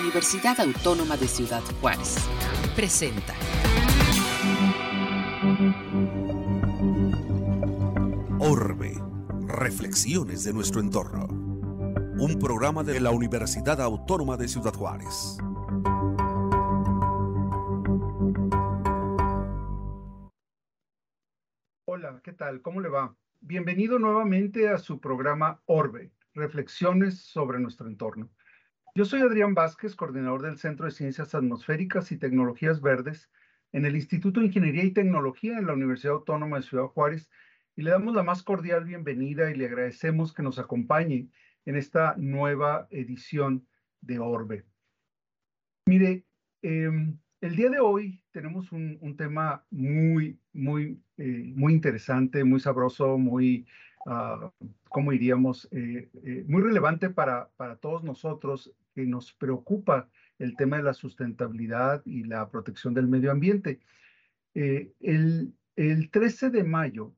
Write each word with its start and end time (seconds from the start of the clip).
Universidad 0.00 0.58
Autónoma 0.60 1.16
de 1.16 1.28
Ciudad 1.28 1.62
Juárez. 1.80 2.16
Presenta. 2.74 3.32
Orbe. 8.40 9.00
Reflexiones 9.46 10.44
de 10.44 10.52
nuestro 10.52 10.80
entorno. 10.80 11.26
Un 12.18 12.38
programa 12.40 12.82
de 12.82 13.00
la 13.00 13.10
Universidad 13.12 13.80
Autónoma 13.80 14.36
de 14.36 14.48
Ciudad 14.48 14.74
Juárez. 14.74 15.38
Hola, 21.84 22.20
¿qué 22.24 22.32
tal? 22.32 22.62
¿Cómo 22.62 22.80
le 22.80 22.88
va? 22.88 23.14
Bienvenido 23.40 24.00
nuevamente 24.00 24.68
a 24.68 24.78
su 24.78 24.98
programa 24.98 25.62
Orbe, 25.66 26.10
Reflexiones 26.34 27.20
sobre 27.20 27.60
nuestro 27.60 27.86
entorno. 27.86 28.28
Yo 28.96 29.04
soy 29.04 29.22
Adrián 29.22 29.54
Vázquez, 29.54 29.96
coordinador 29.96 30.42
del 30.42 30.56
Centro 30.56 30.86
de 30.86 30.92
Ciencias 30.92 31.34
Atmosféricas 31.34 32.12
y 32.12 32.16
Tecnologías 32.16 32.80
Verdes 32.80 33.28
en 33.72 33.86
el 33.86 33.96
Instituto 33.96 34.38
de 34.38 34.46
Ingeniería 34.46 34.84
y 34.84 34.92
Tecnología 34.92 35.58
en 35.58 35.66
la 35.66 35.72
Universidad 35.72 36.14
Autónoma 36.14 36.58
de 36.58 36.62
Ciudad 36.62 36.84
Juárez 36.84 37.28
y 37.74 37.82
le 37.82 37.90
damos 37.90 38.14
la 38.14 38.22
más 38.22 38.44
cordial 38.44 38.84
bienvenida 38.84 39.50
y 39.50 39.56
le 39.56 39.66
agradecemos 39.66 40.32
que 40.32 40.44
nos 40.44 40.60
acompañe 40.60 41.28
en 41.64 41.74
esta 41.74 42.14
nueva 42.18 42.86
edición 42.92 43.66
de 44.00 44.20
Orbe. 44.20 44.64
Mire, 45.86 46.24
em, 46.62 47.18
el 47.40 47.56
día 47.56 47.70
de 47.70 47.80
hoy 47.80 48.22
tenemos 48.30 48.70
un, 48.70 49.16
tema 49.16 49.66
muy, 49.72 50.38
muy, 50.52 51.02
eh, 51.16 51.52
muy 51.56 51.72
interesante, 51.72 52.44
muy 52.44 52.60
sabroso, 52.60 53.18
muy, 53.18 53.66
uh, 54.06 54.50
¿cómo 54.88 55.10
diríamos? 55.10 55.68
Eh, 55.72 56.08
eh, 56.24 56.44
muy 56.46 56.62
relevante 56.62 57.10
para, 57.10 57.50
para 57.56 57.76
todos 57.76 58.04
nosotros 58.04 58.72
que 58.94 59.04
nos 59.04 59.32
preocupa 59.32 60.08
el 60.38 60.56
tema 60.56 60.76
de 60.76 60.84
la 60.84 60.94
sustentabilidad 60.94 62.02
y 62.04 62.24
la 62.24 62.48
protección 62.48 62.94
del 62.94 63.08
medio 63.08 63.30
ambiente. 63.30 63.80
Eh, 64.54 64.92
el, 65.00 65.54
el 65.76 66.10
13 66.10 66.50
de 66.50 66.64
mayo 66.64 67.14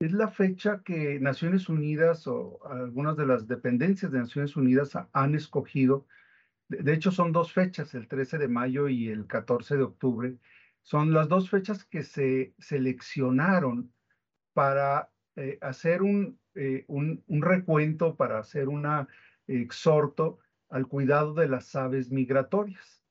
es 0.00 0.12
la 0.12 0.28
fecha 0.28 0.82
que 0.82 1.20
Naciones 1.20 1.68
Unidas 1.68 2.26
o 2.26 2.60
algunas 2.66 3.16
de 3.16 3.26
las 3.26 3.46
dependencias 3.46 4.10
de 4.10 4.18
Naciones 4.18 4.56
Unidas 4.56 4.92
han 5.12 5.34
escogido. 5.34 6.06
De 6.68 6.94
hecho, 6.94 7.10
son 7.10 7.32
dos 7.32 7.52
fechas, 7.52 7.94
el 7.94 8.08
13 8.08 8.38
de 8.38 8.48
mayo 8.48 8.88
y 8.88 9.08
el 9.08 9.26
14 9.26 9.76
de 9.76 9.82
octubre. 9.82 10.38
Son 10.82 11.12
las 11.12 11.28
dos 11.28 11.50
fechas 11.50 11.84
que 11.84 12.02
se 12.02 12.54
seleccionaron 12.58 13.92
para 14.54 15.10
eh, 15.36 15.58
hacer 15.60 16.02
un, 16.02 16.38
eh, 16.54 16.84
un, 16.88 17.22
un, 17.26 17.42
recuento, 17.42 18.16
para 18.16 18.38
hacer 18.38 18.68
un 18.68 18.86
exhorto 19.46 20.38
al 20.68 20.86
cuidado 20.86 21.34
de 21.34 21.48
las 21.48 21.74
aves 21.74 22.10
migratorias. 22.10 23.02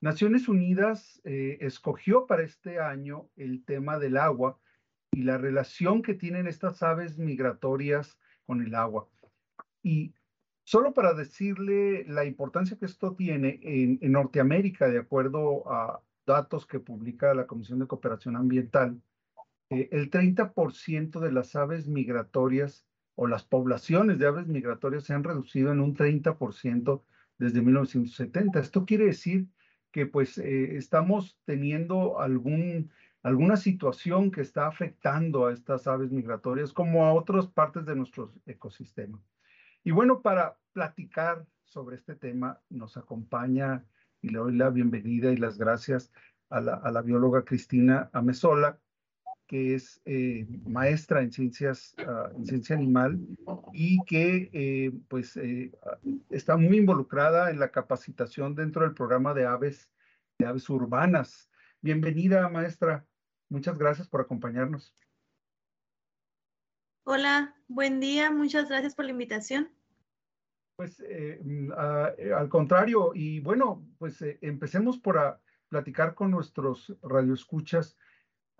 Naciones 0.00 0.48
Unidas 0.48 1.20
eh, 1.24 1.58
escogió 1.60 2.26
para 2.26 2.42
este 2.42 2.80
año 2.80 3.28
el 3.36 3.64
tema 3.64 3.98
del 3.98 4.16
agua 4.16 4.58
y 5.12 5.22
la 5.22 5.36
relación 5.36 6.02
que 6.02 6.14
tienen 6.14 6.46
estas 6.46 6.82
aves 6.82 7.18
migratorias 7.18 8.18
con 8.46 8.62
el 8.62 8.74
agua. 8.74 9.08
Y 9.82 10.14
solo 10.64 10.94
para 10.94 11.12
decirle 11.12 12.04
la 12.06 12.24
importancia 12.24 12.78
que 12.78 12.86
esto 12.86 13.14
tiene 13.14 13.60
en, 13.62 13.98
Norteamérica, 14.12 14.88
de 14.88 14.98
acuerdo 14.98 15.70
a 15.70 16.02
datos 16.26 16.66
que 16.66 16.80
publica 16.80 17.34
la 17.34 17.46
Comisión 17.46 17.78
de 17.80 17.86
Cooperación 17.86 18.36
Ambiental, 18.36 19.02
eh, 19.70 19.88
el 19.92 20.10
30% 20.10 21.20
de 21.20 21.32
las 21.32 21.54
aves 21.56 21.86
migratorias 21.86 22.86
o 23.14 23.26
las 23.26 23.44
poblaciones 23.44 24.18
de 24.18 24.26
aves 24.26 24.46
migratorias 24.46 25.04
se 25.04 25.14
han 25.14 25.24
reducido 25.24 25.70
en 25.72 25.80
un 25.80 25.94
30% 25.94 27.02
desde 27.38 27.62
1970. 27.62 28.58
Esto 28.58 28.84
quiere 28.84 29.06
decir 29.06 29.48
que 29.92 30.06
pues 30.06 30.38
eh, 30.38 30.76
estamos 30.76 31.38
teniendo 31.44 32.20
algún, 32.20 32.90
alguna 33.22 33.56
situación 33.56 34.30
que 34.30 34.40
está 34.40 34.66
afectando 34.66 35.46
a 35.46 35.52
estas 35.52 35.86
aves 35.86 36.10
migratorias 36.10 36.72
como 36.72 37.06
a 37.06 37.12
otras 37.12 37.46
partes 37.46 37.86
de 37.86 37.96
nuestro 37.96 38.32
ecosistema. 38.46 39.22
Y 39.84 39.92
bueno, 39.92 40.20
para 40.20 40.58
platicar 40.72 41.46
sobre 41.64 41.96
este 41.96 42.16
tema 42.16 42.60
nos 42.68 42.96
acompaña 42.96 43.84
y 44.20 44.30
le 44.30 44.38
doy 44.38 44.56
la 44.56 44.70
bienvenida 44.70 45.32
y 45.32 45.36
las 45.36 45.58
gracias 45.58 46.12
a 46.48 46.60
la, 46.60 46.74
a 46.74 46.90
la 46.90 47.02
bióloga 47.02 47.44
Cristina 47.44 48.10
Amesola, 48.12 48.78
que 49.50 49.74
es 49.74 50.00
eh, 50.04 50.46
maestra 50.64 51.22
en 51.22 51.32
ciencias, 51.32 51.96
uh, 51.98 52.32
en 52.36 52.46
ciencia 52.46 52.76
animal 52.76 53.18
y 53.72 53.98
que 54.04 54.48
eh, 54.52 54.92
pues 55.08 55.36
eh, 55.36 55.72
está 56.28 56.56
muy 56.56 56.76
involucrada 56.76 57.50
en 57.50 57.58
la 57.58 57.72
capacitación 57.72 58.54
dentro 58.54 58.82
del 58.82 58.94
programa 58.94 59.34
de 59.34 59.46
aves, 59.46 59.90
de 60.38 60.46
aves 60.46 60.70
urbanas. 60.70 61.50
Bienvenida, 61.80 62.48
maestra. 62.48 63.04
Muchas 63.48 63.76
gracias 63.76 64.06
por 64.06 64.20
acompañarnos. 64.20 64.94
Hola, 67.02 67.56
buen 67.66 67.98
día. 67.98 68.30
Muchas 68.30 68.68
gracias 68.68 68.94
por 68.94 69.06
la 69.06 69.10
invitación. 69.10 69.68
Pues 70.76 71.00
uh, 71.00 71.72
al 72.36 72.48
contrario, 72.48 73.10
y 73.16 73.40
bueno, 73.40 73.84
pues 73.98 74.22
empecemos 74.42 74.96
por 74.96 75.18
a 75.18 75.40
platicar 75.68 76.14
con 76.14 76.30
nuestros 76.30 76.96
radioescuchas 77.02 77.96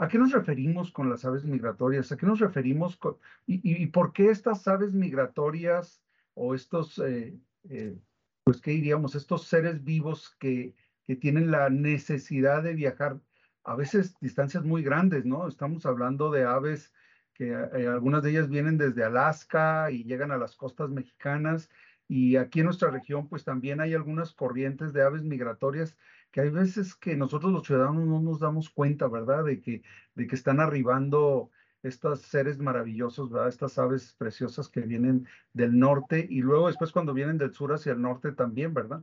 ¿A 0.00 0.09
qué 0.09 0.16
nos 0.16 0.33
referimos 0.33 0.91
con 0.93 1.11
las 1.11 1.27
aves 1.27 1.44
migratorias? 1.44 2.11
¿A 2.11 2.16
qué 2.16 2.25
nos 2.25 2.41
referimos 2.41 2.99
y, 3.47 3.87
por 3.88 4.15
qué 4.15 4.31
estas 4.31 4.66
aves 4.66 4.94
migratorias 4.94 6.03
o 6.33 6.55
estos, 6.55 6.99
eh, 7.00 7.38
eh, 7.69 7.99
pues, 8.43 8.62
¿qué 8.62 8.71
diríamos? 8.71 9.15
Estos 9.15 9.47
seres 9.47 9.84
vivos 9.84 10.34
que, 10.39 10.75
que 11.06 11.16
tienen 11.16 11.50
la 11.50 11.69
necesidad 11.69 12.62
de 12.62 12.72
viajar 12.72 13.21
a 13.62 13.77
veces 13.77 14.15
distancias 14.22 14.65
muy 14.65 14.83
grandes, 14.83 15.27
¿no? 15.27 15.47
Estamos 15.47 15.84
hablando 15.84 16.31
de 16.31 16.44
aves 16.44 16.94
que 17.34 17.50
eh, 17.50 17.87
algunas 17.87 18.22
de 18.22 18.31
ellas 18.31 18.49
vienen 18.49 18.78
desde 18.78 19.05
Alaska 19.05 19.91
y 19.91 20.05
llegan 20.05 20.31
a 20.31 20.39
las 20.39 20.56
costas 20.56 20.89
mexicanas 20.89 21.69
y 22.09 22.37
aquí 22.37 22.60
en 22.60 22.66
nuestra 22.66 22.91
región 22.91 23.28
pues 23.28 23.44
también 23.44 23.83
hay 23.83 23.93
algunas 23.93 24.33
corrientes 24.33 24.94
de 24.94 25.03
aves 25.03 25.25
migratorias 25.25 25.94
que 26.30 26.41
hay 26.42 26.50
veces 26.50 26.94
que 26.94 27.16
nosotros 27.16 27.52
los 27.52 27.66
ciudadanos 27.66 28.06
no 28.06 28.20
nos 28.20 28.41
damos 28.41 28.70
cuenta, 28.70 29.08
¿verdad? 29.08 29.44
De 29.44 29.60
que, 29.60 29.82
de 30.14 30.26
que 30.26 30.34
están 30.34 30.60
arribando 30.60 31.50
estos 31.82 32.20
seres 32.22 32.58
maravillosos, 32.58 33.30
¿verdad? 33.30 33.48
Estas 33.48 33.78
aves 33.78 34.14
preciosas 34.18 34.68
que 34.68 34.82
vienen 34.82 35.26
del 35.52 35.78
norte 35.78 36.26
y 36.28 36.41
luego 36.41 36.68
después 36.68 36.92
cuando 36.92 37.14
vienen 37.14 37.38
del 37.38 37.52
sur 37.54 37.72
hacia 37.72 37.92
el 37.92 38.02
norte 38.02 38.32
también, 38.32 38.74
¿verdad? 38.74 39.02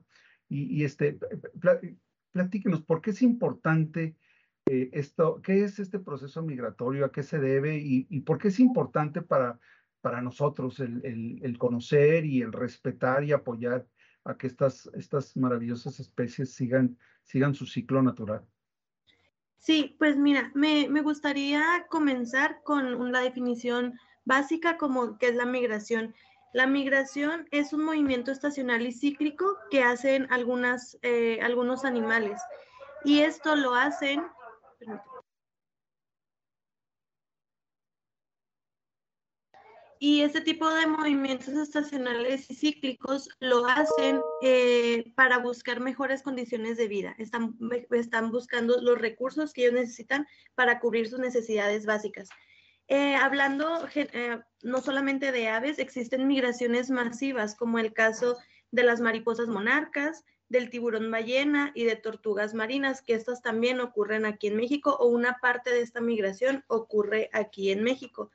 Y, 0.49 0.85
este, 0.85 1.19
platíquenos, 2.31 2.81
¿por 2.81 3.01
qué 3.01 3.09
es 3.09 3.21
importante 3.21 4.15
eh, 4.65 4.89
esto? 4.93 5.41
¿Qué 5.41 5.65
es 5.65 5.79
este 5.79 5.99
proceso 5.99 6.41
migratorio? 6.41 7.03
¿A 7.05 7.11
qué 7.11 7.21
se 7.21 7.37
debe? 7.39 7.77
¿Y, 7.79 8.07
y 8.09 8.21
por 8.21 8.37
qué 8.37 8.47
es 8.47 8.61
importante 8.61 9.21
para, 9.21 9.59
para 9.99 10.21
nosotros 10.21 10.79
el, 10.79 11.01
el 11.43 11.57
conocer 11.57 12.25
y 12.25 12.41
el 12.41 12.53
respetar 12.53 13.25
y 13.25 13.33
apoyar 13.33 13.87
a 14.27 14.37
que 14.37 14.47
estas, 14.47 14.89
estas 14.93 15.35
maravillosas 15.37 15.99
especies 15.99 16.53
sigan, 16.53 16.97
sigan 17.23 17.53
su 17.53 17.65
ciclo 17.65 18.01
natural. 18.01 18.45
Sí, 19.57 19.95
pues 19.97 20.17
mira, 20.17 20.51
me, 20.53 20.87
me 20.89 21.01
gustaría 21.01 21.87
comenzar 21.89 22.61
con 22.63 23.11
la 23.11 23.21
definición 23.21 23.99
básica 24.25 24.77
como 24.77 25.17
que 25.17 25.29
es 25.29 25.35
la 25.35 25.45
migración. 25.45 26.13
La 26.53 26.67
migración 26.67 27.47
es 27.51 27.73
un 27.73 27.83
movimiento 27.83 28.31
estacional 28.31 28.85
y 28.85 28.91
cíclico 28.91 29.57
que 29.69 29.83
hacen 29.83 30.27
algunas, 30.31 30.97
eh, 31.01 31.39
algunos 31.41 31.85
animales 31.85 32.41
y 33.03 33.19
esto 33.19 33.55
lo 33.55 33.73
hacen, 33.73 34.23
Y 39.99 40.21
este 40.21 40.41
tipo 40.41 40.69
de 40.69 40.85
movimientos 40.85 41.49
estacionales 41.49 42.49
y 42.49 42.55
cíclicos 42.55 43.29
lo 43.39 43.65
hacen 43.65 44.21
eh, 44.43 45.11
para 45.15 45.39
buscar 45.39 45.79
mejores 45.79 46.21
condiciones 46.21 46.77
de 46.77 46.87
vida. 46.87 47.15
Están, 47.17 47.57
están 47.91 48.31
buscando 48.31 48.79
los 48.81 48.99
recursos 48.99 49.53
que 49.53 49.63
ellos 49.63 49.73
necesitan 49.73 50.27
para 50.53 50.79
cubrir 50.79 51.09
sus 51.09 51.19
necesidades 51.19 51.85
básicas. 51.85 52.29
Eh, 52.89 53.15
hablando 53.15 53.87
eh, 53.95 54.39
no 54.63 54.81
solamente 54.81 55.31
de 55.31 55.47
aves, 55.47 55.79
existen 55.79 56.27
migraciones 56.27 56.89
masivas, 56.89 57.55
como 57.55 57.79
el 57.79 57.91
caso 57.93 58.37
de 58.71 58.83
las 58.83 59.01
mariposas 59.01 59.47
monarcas, 59.47 60.23
del 60.49 60.69
tiburón 60.69 61.11
ballena 61.11 61.71
y 61.75 61.83
de 61.83 61.95
tortugas 61.95 62.53
marinas, 62.53 63.01
que 63.01 63.13
estas 63.13 63.41
también 63.41 63.81
ocurren 63.81 64.25
aquí 64.25 64.47
en 64.47 64.55
México 64.55 64.95
o 64.99 65.07
una 65.07 65.37
parte 65.41 65.71
de 65.71 65.81
esta 65.81 65.99
migración 65.99 66.63
ocurre 66.67 67.29
aquí 67.33 67.71
en 67.71 67.83
México. 67.83 68.31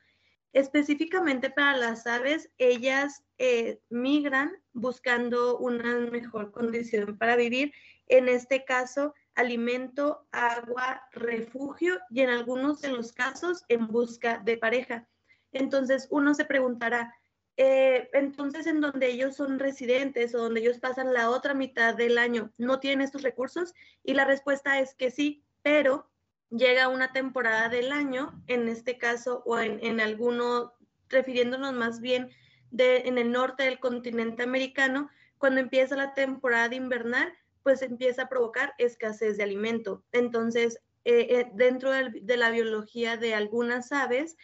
Específicamente 0.53 1.49
para 1.49 1.75
las 1.75 2.05
aves, 2.07 2.49
ellas 2.57 3.23
eh, 3.39 3.81
migran 3.89 4.51
buscando 4.71 5.57
una 5.57 5.97
mejor 5.99 6.51
condición 6.51 7.17
para 7.17 7.35
vivir, 7.35 7.73
en 8.07 8.29
este 8.29 8.63
caso, 8.63 9.13
alimento, 9.35 10.27
agua, 10.31 11.01
refugio 11.11 11.99
y 12.11 12.21
en 12.21 12.29
algunos 12.29 12.81
de 12.81 12.89
los 12.89 13.13
casos 13.13 13.63
en 13.67 13.87
busca 13.87 14.37
de 14.37 14.57
pareja. 14.57 15.07
Entonces 15.51 16.07
uno 16.11 16.35
se 16.35 16.45
preguntará, 16.45 17.13
eh, 17.57 18.09
entonces, 18.13 18.65
en 18.65 18.81
donde 18.81 19.07
ellos 19.07 19.35
son 19.35 19.59
residentes 19.59 20.33
o 20.33 20.39
donde 20.39 20.61
ellos 20.61 20.79
pasan 20.79 21.13
la 21.13 21.29
otra 21.29 21.53
mitad 21.53 21.93
del 21.93 22.17
año, 22.17 22.51
¿no 22.57 22.79
tienen 22.79 23.01
estos 23.01 23.21
recursos? 23.21 23.73
Y 24.03 24.13
la 24.13 24.25
respuesta 24.25 24.79
es 24.79 24.95
que 24.95 25.11
sí, 25.11 25.43
pero 25.61 26.09
llega 26.49 26.87
una 26.87 27.11
temporada 27.11 27.69
del 27.69 27.91
año, 27.91 28.43
en 28.47 28.67
este 28.67 28.97
caso, 28.97 29.43
o 29.45 29.59
en, 29.59 29.83
en 29.83 29.99
alguno, 29.99 30.73
refiriéndonos 31.09 31.73
más 31.73 31.99
bien 31.99 32.29
de, 32.71 32.97
en 33.05 33.17
el 33.17 33.31
norte 33.31 33.63
del 33.63 33.79
continente 33.79 34.43
americano, 34.43 35.09
cuando 35.37 35.59
empieza 35.59 35.95
la 35.95 36.13
temporada 36.13 36.73
invernal, 36.73 37.33
pues 37.63 37.81
empieza 37.81 38.23
a 38.23 38.29
provocar 38.29 38.73
escasez 38.77 39.37
de 39.37 39.43
alimento. 39.43 40.03
Entonces, 40.11 40.79
eh, 41.05 41.27
eh, 41.29 41.51
dentro 41.53 41.91
de 41.91 42.37
la 42.37 42.49
biología 42.49 43.17
de 43.17 43.33
algunas 43.33 43.91
aves, 43.91 44.37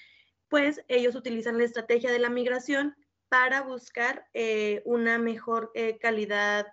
pues 0.47 0.83
ellos 0.87 1.15
utilizan 1.15 1.57
la 1.57 1.63
estrategia 1.63 2.11
de 2.11 2.19
la 2.19 2.29
migración 2.29 2.95
para 3.29 3.61
buscar 3.61 4.27
eh, 4.33 4.81
una 4.85 5.19
mejor 5.19 5.71
calidad 6.01 6.67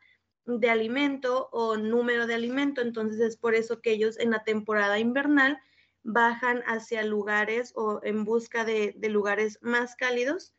de 0.46 0.70
alimento 0.70 1.48
o 1.52 1.76
número 1.76 2.26
de 2.26 2.34
alimento. 2.34 2.80
Entonces 2.80 3.20
es 3.20 3.36
por 3.36 3.54
eso 3.54 3.80
que 3.80 3.92
ellos 3.92 4.18
en 4.18 4.30
la 4.30 4.44
temporada 4.44 4.98
invernal 4.98 5.58
bajan 6.02 6.62
hacia 6.66 7.04
lugares 7.04 7.72
o 7.74 8.00
en 8.04 8.24
busca 8.24 8.64
de, 8.64 8.94
lugares 9.08 9.58
más 9.60 9.96
cálidos 9.96 10.54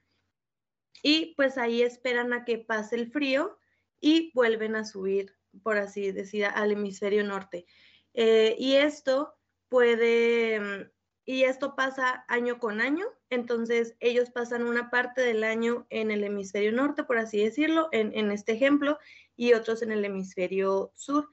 y 1.01 1.33
pues 1.35 1.57
ahí 1.57 1.81
esperan 1.81 2.33
a 2.33 2.43
que 2.43 2.57
pase 2.57 2.95
el 2.95 3.11
frío 3.11 3.57
y 4.01 4.31
vuelven 4.33 4.75
a 4.75 4.83
subir, 4.83 5.35
por 5.63 5.77
así 5.77 6.11
decir, 6.11 6.45
al 6.45 6.71
hemisferio 6.71 7.23
norte. 7.23 7.65
Eh, 8.13 8.55
y 8.59 8.75
esto 8.75 9.35
puede 9.69 10.59
mm, 10.59 10.91
y 11.27 11.43
esto 11.43 11.75
pasa 11.75 12.23
año 12.29 12.57
con 12.57 12.79
año, 12.79 13.05
entonces 13.29 13.97
ellos 13.99 14.29
pasan 14.29 14.63
una 14.63 14.89
parte 14.89 15.19
del 15.19 15.43
año 15.43 15.85
en 15.89 16.09
el 16.09 16.23
hemisferio 16.23 16.71
norte, 16.71 17.03
por 17.03 17.17
así 17.17 17.43
decirlo, 17.43 17.89
en, 17.91 18.31
este 18.31 18.53
ejemplo, 18.53 18.97
y 19.37 19.53
otros 19.53 19.81
en 19.81 19.93
el 19.93 20.03
hemisferio 20.03 20.91
sur. 20.95 21.29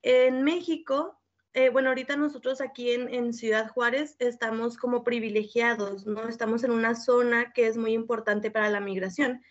En 0.00 0.42
México, 0.42 1.20
eh, 1.52 1.68
bueno, 1.68 1.90
ahorita 1.90 2.16
nosotros 2.16 2.62
aquí 2.62 2.92
en, 2.92 3.34
Ciudad 3.34 3.68
Juárez 3.68 4.16
estamos 4.18 4.78
como 4.78 5.04
privilegiados, 5.04 6.06
¿no? 6.06 6.28
Estamos 6.28 6.64
en 6.64 6.70
una 6.70 6.94
zona 6.94 7.52
que 7.52 7.66
es 7.66 7.76
muy 7.76 7.92
importante 7.92 8.50
para 8.50 8.70
la 8.70 8.80
migración. 8.80 9.42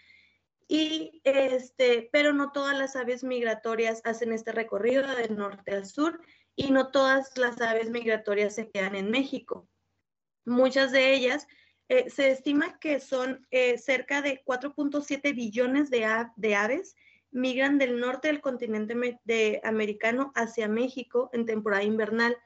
Y 0.67 1.21
este, 1.25 2.09
pero 2.11 2.33
no 2.33 2.51
todas 2.51 2.77
las 2.77 2.95
aves 2.95 3.23
migratorias 3.23 4.01
hacen 4.05 4.31
este 4.31 4.51
recorrido 4.51 5.05
de 5.15 5.29
norte 5.29 5.75
a 5.75 5.85
sur 5.85 6.21
y 6.55 6.71
no 6.71 6.91
todas 6.91 7.37
las 7.37 7.61
aves 7.61 7.89
migratorias 7.89 8.55
se 8.55 8.71
quedan 8.71 8.95
en 8.95 9.11
México. 9.11 9.67
Muchas 10.45 10.91
de 10.91 11.13
ellas, 11.13 11.45
eh, 11.89 12.09
se 12.09 12.31
estima 12.31 12.79
que 12.79 13.01
son 13.01 13.45
eh, 13.51 13.77
cerca 13.77 14.21
de 14.21 14.41
4.7 14.45 15.35
billones 15.35 15.89
de, 15.89 16.05
aves 16.55 16.95
migran 17.31 17.77
del 17.77 17.99
norte 17.99 18.27
del 18.27 18.41
continente 18.41 18.95
de 19.23 19.61
americano 19.63 20.31
hacia 20.35 20.67
México 20.67 21.29
en 21.33 21.45
temporada 21.45 21.83
invernal, 21.83 22.37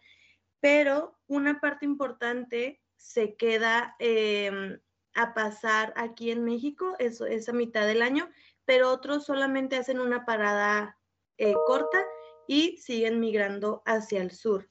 pero 0.60 1.20
una 1.28 1.60
parte 1.60 1.86
importante 1.86 2.82
se 2.98 3.36
queda 3.36 3.96
em, 4.00 4.80
a 5.14 5.34
pasar 5.34 5.94
aquí 5.96 6.32
en 6.32 6.44
México, 6.44 6.96
eso, 7.00 7.26
esa 7.26 7.54
mitad 7.54 7.88
del 7.88 8.02
año, 8.02 8.30
pero 8.66 8.92
otros 8.92 9.26
solamente 9.26 9.76
hacen 9.76 10.00
una 10.00 10.26
parada 10.26 10.98
eh, 11.38 11.54
corta 11.66 12.04
y 12.48 12.78
siguen 12.78 13.20
migrando 13.20 13.82
hacia 13.86 14.22
el 14.22 14.32
sur. 14.32 14.70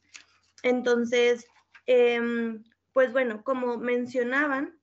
Entonces, 0.62 1.46
em, 1.86 2.64
pues 2.92 3.12
bueno, 3.12 3.42
como 3.44 3.76
mencionaban, 3.76 4.78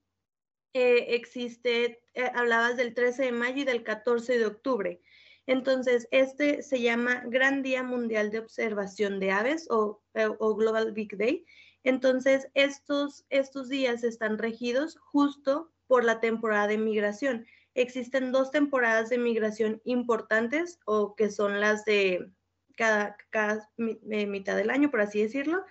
eh, 0.74 1.16
existe, 1.16 2.02
eh, 2.14 2.32
hablabas 2.34 2.78
del 2.78 2.94
13 2.94 3.26
de 3.26 3.32
mayo 3.32 3.62
y 3.62 3.66
del 3.66 3.84
14 3.84 4.38
de 4.38 4.46
octubre. 4.46 5.02
Entonces, 5.48 6.08
este 6.12 6.62
se 6.62 6.82
llama 6.82 7.24
Gran 7.26 7.64
Día 7.64 7.84
Mundial 7.84 8.32
de 8.32 8.40
Observación 8.40 9.20
de 9.20 9.32
Aves 9.32 9.68
o, 9.70 10.02
eh, 10.14 10.28
Global 10.40 10.94
Big 10.94 11.18
Day. 11.18 11.46
Entonces, 11.84 12.48
estos, 12.54 13.26
estos 13.30 13.68
días 13.70 14.04
están 14.04 14.38
regidos 14.38 14.98
justo 14.98 15.72
por 15.88 16.06
la 16.06 16.20
temporada 16.20 16.68
de 16.68 16.78
migración. 16.78 17.46
Existen 17.74 18.32
dos 18.32 18.52
temporadas 18.52 19.10
de 19.10 19.18
migración 19.18 19.82
importantes 19.84 20.80
o 20.86 21.16
que 21.16 21.30
son 21.32 21.60
las 21.60 21.84
de 21.86 22.32
cada, 22.78 23.18
cada 23.30 23.70
mitad 23.78 24.56
del 24.56 24.70
año, 24.70 24.92
por 24.92 25.02
así 25.02 25.22
decirlo, 25.22 25.66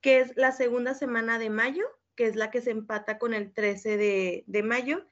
que 0.00 0.20
es 0.20 0.32
la 0.36 0.52
segunda 0.52 0.94
semana 0.94 1.38
de 1.38 1.50
mayo, 1.50 1.84
que 2.20 2.26
es 2.26 2.36
la 2.36 2.50
que 2.50 2.60
se 2.60 2.70
empata 2.70 3.16
con 3.16 3.32
el 3.32 3.50
13 3.50 3.96
de, 3.96 4.62
mayo, 4.62 5.06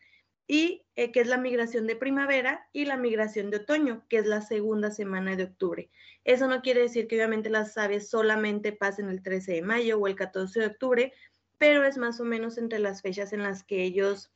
y 0.47 0.85
eh, 0.95 1.11
que 1.11 1.21
es 1.21 1.27
la 1.27 1.39
migración 1.39 1.87
de 1.87 1.97
primavera 1.97 2.69
y 2.71 2.85
la 2.85 2.99
migración 2.99 3.49
de 3.49 3.57
otoño, 3.57 4.05
que 4.11 4.19
es 4.19 4.27
la 4.27 4.43
segunda 4.43 4.91
semana 4.91 5.35
de 5.35 5.45
octubre. 5.45 5.91
Eso 6.25 6.49
no 6.49 6.61
quiere 6.61 6.83
decir 6.83 7.09
que 7.09 7.17
obviamente 7.17 7.49
las 7.49 7.79
aves 7.79 8.11
solamente 8.11 8.73
pasen 8.73 9.09
el 9.09 9.23
13 9.23 9.53
de 9.53 9.63
mayo 9.63 9.99
o 9.99 10.07
el 10.07 10.17
14 10.17 10.61
de 10.61 10.67
octubre, 10.67 11.15
pero 11.57 11.83
es 11.87 11.97
más 11.97 12.21
o 12.21 12.25
menos 12.25 12.59
entre 12.59 12.79
las 12.79 13.01
fechas 13.01 13.33
en 13.33 13.43
las 13.43 13.65
que 13.65 13.85
ellos 13.85 14.31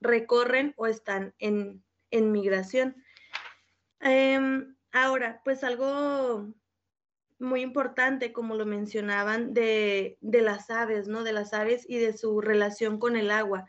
recorren 0.00 0.72
o 0.78 0.86
están 0.86 1.34
en, 1.40 1.84
migración. 2.10 2.96
Em, 4.00 4.76
ahora, 4.92 5.42
pues 5.44 5.62
algo 5.62 6.54
muy 7.42 7.60
importante, 7.60 8.32
como 8.32 8.54
lo 8.54 8.64
mencionaban, 8.64 9.52
de, 9.52 10.16
las 10.22 10.70
aves, 10.70 11.08
¿no? 11.08 11.24
De 11.24 11.32
las 11.32 11.52
aves 11.52 11.84
y 11.88 11.98
de 11.98 12.16
su 12.16 12.40
relación 12.40 12.98
con 12.98 13.16
el 13.16 13.30
agua. 13.30 13.68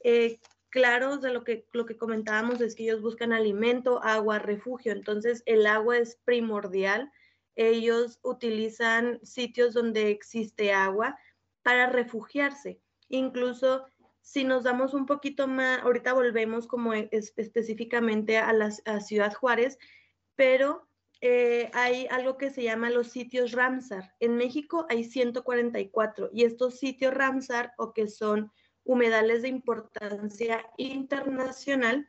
Eh, 0.00 0.38
claro, 0.68 1.16
de 1.16 1.32
lo 1.32 1.42
que, 1.42 1.66
lo 1.72 1.86
que 1.86 1.96
comentábamos 1.96 2.60
es 2.60 2.74
que 2.74 2.84
ellos 2.84 3.02
buscan 3.02 3.32
alimento, 3.32 4.02
agua, 4.04 4.38
refugio, 4.38 4.92
entonces 4.92 5.42
el 5.46 5.66
agua 5.66 5.98
es 5.98 6.18
primordial. 6.24 7.10
Ellos 7.56 8.20
utilizan 8.22 9.18
sitios 9.24 9.72
donde 9.72 10.10
existe 10.10 10.72
agua 10.72 11.18
para 11.62 11.88
refugiarse. 11.88 12.80
Incluso 13.08 13.86
si 14.20 14.44
nos 14.44 14.64
damos 14.64 14.92
un 14.92 15.06
poquito 15.06 15.48
más, 15.48 15.80
ahorita 15.82 16.12
volvemos 16.12 16.66
como 16.66 16.92
específicamente 16.92 18.36
a 18.38 18.52
la 18.52 18.70
a 18.84 19.00
Ciudad 19.00 19.32
Juárez, 19.32 19.78
pero 20.34 20.85
eh, 21.20 21.70
hay 21.72 22.06
algo 22.10 22.36
que 22.36 22.50
se 22.50 22.62
llama 22.62 22.90
los 22.90 23.08
sitios 23.08 23.52
Ramsar. 23.52 24.14
En 24.20 24.36
México 24.36 24.86
hay 24.88 25.04
144 25.04 26.30
y 26.32 26.44
estos 26.44 26.78
sitios 26.78 27.14
Ramsar 27.14 27.72
o 27.78 27.92
que 27.92 28.08
son 28.08 28.52
humedales 28.84 29.42
de 29.42 29.48
importancia 29.48 30.64
internacional, 30.76 32.08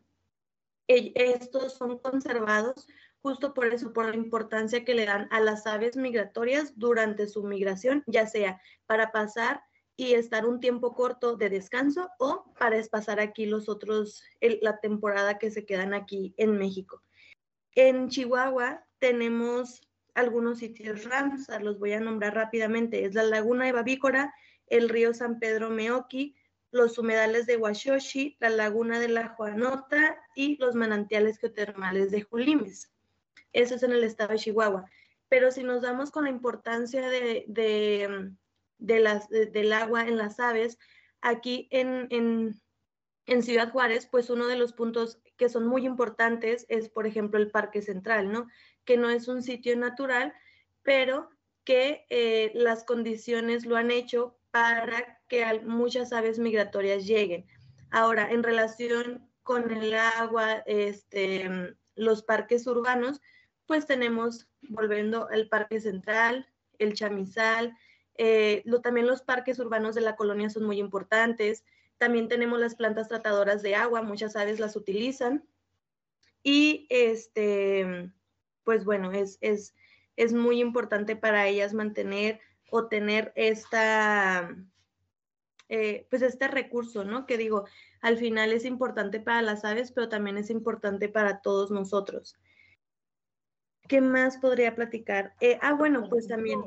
estos 0.87 1.73
son 1.73 1.97
conservados 1.99 2.87
justo 3.21 3.53
por 3.53 3.65
eso, 3.73 3.91
por 3.91 4.07
la 4.07 4.15
importancia 4.15 4.85
que 4.85 4.93
le 4.93 5.05
dan 5.05 5.27
a 5.31 5.39
las 5.41 5.67
aves 5.67 5.97
migratorias 5.97 6.77
durante 6.77 7.27
su 7.27 7.43
migración, 7.43 8.03
ya 8.07 8.25
sea 8.25 8.61
para 8.85 9.11
pasar 9.11 9.61
y 9.97 10.13
estar 10.13 10.45
un 10.45 10.59
tiempo 10.59 10.93
corto 10.93 11.35
de 11.35 11.49
descanso 11.49 12.09
o 12.19 12.53
para 12.57 12.81
pasar 12.83 13.19
aquí 13.19 13.45
los 13.45 13.67
otros, 13.67 14.23
la 14.39 14.79
temporada 14.79 15.39
que 15.39 15.51
se 15.51 15.65
quedan 15.65 15.93
aquí 15.93 16.35
en 16.37 16.57
México. 16.57 17.03
En 17.79 18.09
Chihuahua 18.09 18.83
tenemos 18.97 19.87
algunos 20.15 20.57
sitios 20.57 21.03
Ramsar, 21.03 21.61
los 21.61 21.77
voy 21.77 21.93
a 21.93 21.99
nombrar 21.99 22.33
rápidamente. 22.33 23.05
Es 23.05 23.13
la 23.13 23.21
Laguna 23.21 23.65
de 23.65 23.71
Babícora, 23.71 24.33
el 24.65 24.89
río 24.89 25.13
San 25.13 25.37
Pedro 25.37 25.69
Meoqui, 25.69 26.35
los 26.71 26.97
humedales 26.97 27.45
de 27.45 27.55
Huashoshi, 27.55 28.35
la 28.39 28.49
Laguna 28.49 28.99
de 28.99 29.09
la 29.09 29.27
Juanota 29.27 30.17
y 30.35 30.57
los 30.57 30.73
manantiales 30.73 31.37
geotermales 31.37 32.09
de 32.09 32.23
Julimes. 32.23 32.91
Eso 33.53 33.75
es 33.75 33.83
en 33.83 33.91
el 33.91 34.03
estado 34.03 34.31
de 34.31 34.39
Chihuahua. 34.39 34.89
Pero 35.29 35.51
si 35.51 35.61
nos 35.61 35.83
damos 35.83 36.09
con 36.09 36.23
la 36.23 36.31
importancia 36.31 37.07
de, 37.07 37.45
del 38.79 39.73
agua 39.73 40.07
en 40.07 40.17
las 40.17 40.39
aves, 40.39 40.79
aquí 41.21 41.67
en, 41.69 42.59
en 43.27 43.43
Ciudad 43.43 43.71
Juárez, 43.71 44.07
pues 44.09 44.31
uno 44.31 44.47
de 44.47 44.55
los 44.55 44.73
puntos 44.73 45.19
que 45.37 45.49
son 45.49 45.67
muy 45.67 45.85
importantes 45.85 46.65
es, 46.69 46.89
por 46.89 47.07
ejemplo, 47.07 47.39
el 47.39 47.51
Parque 47.51 47.81
Central, 47.81 48.31
¿no? 48.31 48.47
Que 48.85 48.97
no 48.97 49.09
es 49.09 49.27
un 49.27 49.43
sitio 49.43 49.75
natural, 49.77 50.33
pero 50.83 51.29
que 51.63 52.05
eh, 52.09 52.51
las 52.55 52.83
condiciones 52.83 53.65
lo 53.65 53.75
han 53.75 53.91
hecho 53.91 54.37
para 54.51 55.21
que 55.27 55.45
muchas 55.65 56.13
aves 56.13 56.39
migratorias 56.39 57.05
lleguen. 57.05 57.45
Ahora, 57.91 58.31
en 58.31 58.43
relación 58.43 59.29
con 59.43 59.71
el 59.71 59.93
agua, 59.93 60.63
este, 60.65 61.75
los 61.95 62.23
parques 62.23 62.65
urbanos, 62.67 63.21
pues 63.65 63.85
tenemos, 63.85 64.47
volviendo 64.61 65.27
al 65.29 65.47
Parque 65.49 65.79
Central, 65.79 66.47
el 66.79 66.93
Chamizal, 66.93 67.77
eh, 68.17 68.63
también 68.83 69.07
los 69.07 69.21
parques 69.21 69.59
urbanos 69.59 69.95
de 69.95 70.01
la 70.01 70.15
colonia 70.15 70.49
son 70.49 70.63
muy 70.63 70.79
importantes. 70.79 71.63
También 71.97 72.27
tenemos 72.27 72.59
las 72.59 72.75
plantas 72.75 73.07
tratadoras 73.07 73.61
de 73.61 73.75
agua, 73.75 74.01
muchas 74.01 74.35
aves 74.35 74.59
las 74.59 74.75
utilizan. 74.75 75.47
Y 76.43 76.87
este, 76.89 78.11
pues 78.63 78.85
bueno, 78.85 79.11
es, 79.11 79.37
es, 79.41 79.75
es 80.15 80.33
muy 80.33 80.61
importante 80.61 81.15
para 81.15 81.47
ellas 81.47 81.73
mantener 81.73 82.39
o 82.69 82.87
tener 82.87 83.31
esta, 83.35 84.55
eh, 85.69 86.07
pues 86.09 86.21
este 86.21 86.47
recurso, 86.47 87.03
¿no? 87.03 87.25
Que 87.25 87.37
digo, 87.37 87.65
al 88.01 88.17
final 88.17 88.51
es 88.51 88.65
importante 88.65 89.19
para 89.19 89.41
las 89.41 89.65
aves, 89.65 89.91
pero 89.91 90.09
también 90.09 90.37
es 90.37 90.49
importante 90.49 91.09
para 91.09 91.41
todos 91.41 91.71
nosotros. 91.71 92.37
¿Qué 93.87 94.01
más 94.01 94.37
podría 94.37 94.75
platicar? 94.75 95.33
Eh, 95.39 95.57
ah, 95.61 95.73
bueno, 95.73 96.07
pues 96.09 96.27
también. 96.27 96.61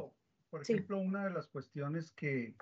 Por 0.49 0.63
ejemplo, 0.63 0.99
una 0.99 1.25
de 1.25 1.31
las 1.31 1.47
cuestiones 1.47 2.11
que, 2.13 2.55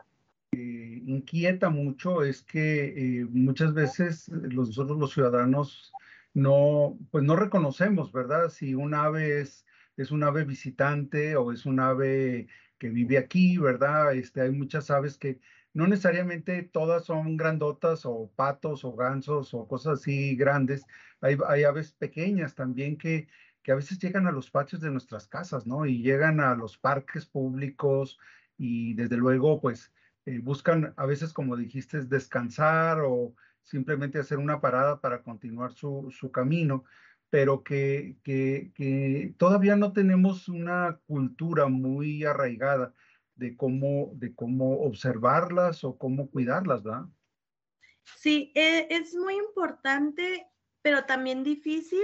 inquieta 0.52 1.70
mucho 1.70 2.22
es 2.22 2.42
que 2.42 3.20
eh, 3.20 3.26
muchas 3.30 3.74
veces 3.74 4.28
nosotros 4.28 4.98
los 4.98 5.12
ciudadanos 5.12 5.92
no, 6.34 6.98
pues 7.10 7.24
no 7.24 7.36
reconocemos, 7.36 8.12
¿verdad? 8.12 8.48
Si 8.50 8.74
un 8.74 8.94
ave 8.94 9.40
es, 9.40 9.64
es 9.96 10.10
un 10.10 10.22
ave 10.22 10.44
visitante 10.44 11.36
o 11.36 11.52
es 11.52 11.66
un 11.66 11.80
ave 11.80 12.48
que 12.78 12.90
vive 12.90 13.18
aquí, 13.18 13.58
¿verdad? 13.58 14.14
Este, 14.14 14.42
hay 14.42 14.52
muchas 14.52 14.90
aves 14.90 15.18
que 15.18 15.40
no 15.74 15.86
necesariamente 15.86 16.62
todas 16.62 17.04
son 17.04 17.36
grandotas 17.36 18.06
o 18.06 18.30
patos 18.36 18.84
o 18.84 18.94
gansos 18.94 19.54
o 19.54 19.66
cosas 19.66 20.00
así 20.00 20.36
grandes. 20.36 20.84
Hay, 21.20 21.36
hay 21.48 21.64
aves 21.64 21.92
pequeñas 21.92 22.54
también 22.54 22.96
que, 22.96 23.28
que 23.62 23.72
a 23.72 23.76
veces 23.76 23.98
llegan 23.98 24.26
a 24.26 24.32
los 24.32 24.50
patios 24.50 24.80
de 24.80 24.90
nuestras 24.90 25.26
casas, 25.26 25.66
¿no? 25.66 25.86
Y 25.86 26.02
llegan 26.02 26.40
a 26.40 26.54
los 26.54 26.78
parques 26.78 27.26
públicos 27.26 28.18
y 28.56 28.94
desde 28.94 29.16
luego, 29.16 29.60
pues, 29.60 29.92
eh, 30.28 30.40
buscan 30.42 30.94
a 30.96 31.06
veces, 31.06 31.32
como 31.32 31.56
dijiste, 31.56 32.02
descansar 32.04 33.00
o 33.00 33.34
simplemente 33.62 34.18
hacer 34.18 34.38
una 34.38 34.60
parada 34.60 35.00
para 35.00 35.22
continuar 35.22 35.72
su, 35.72 36.10
su 36.10 36.30
camino 36.30 36.84
pero 37.30 37.62
que, 37.62 38.16
que, 38.22 39.34
todavía 39.36 39.76
no 39.76 39.92
tenemos 39.92 40.48
una 40.48 40.98
cultura 41.06 41.66
muy 41.68 42.24
arraigada 42.24 42.94
de 43.34 43.56
cómo, 43.56 44.12
de 44.14 44.34
cómo 44.34 44.80
observarlas 44.80 45.84
o 45.84 45.98
cómo 45.98 46.30
cuidarlas, 46.30 46.82
¿verdad? 46.82 47.04
Sí, 48.16 48.50
e, 48.54 48.88
es 48.90 49.14
muy 49.14 49.36
importante, 49.36 50.46
pero 50.82 51.04
también 51.04 51.44
difícil 51.44 52.02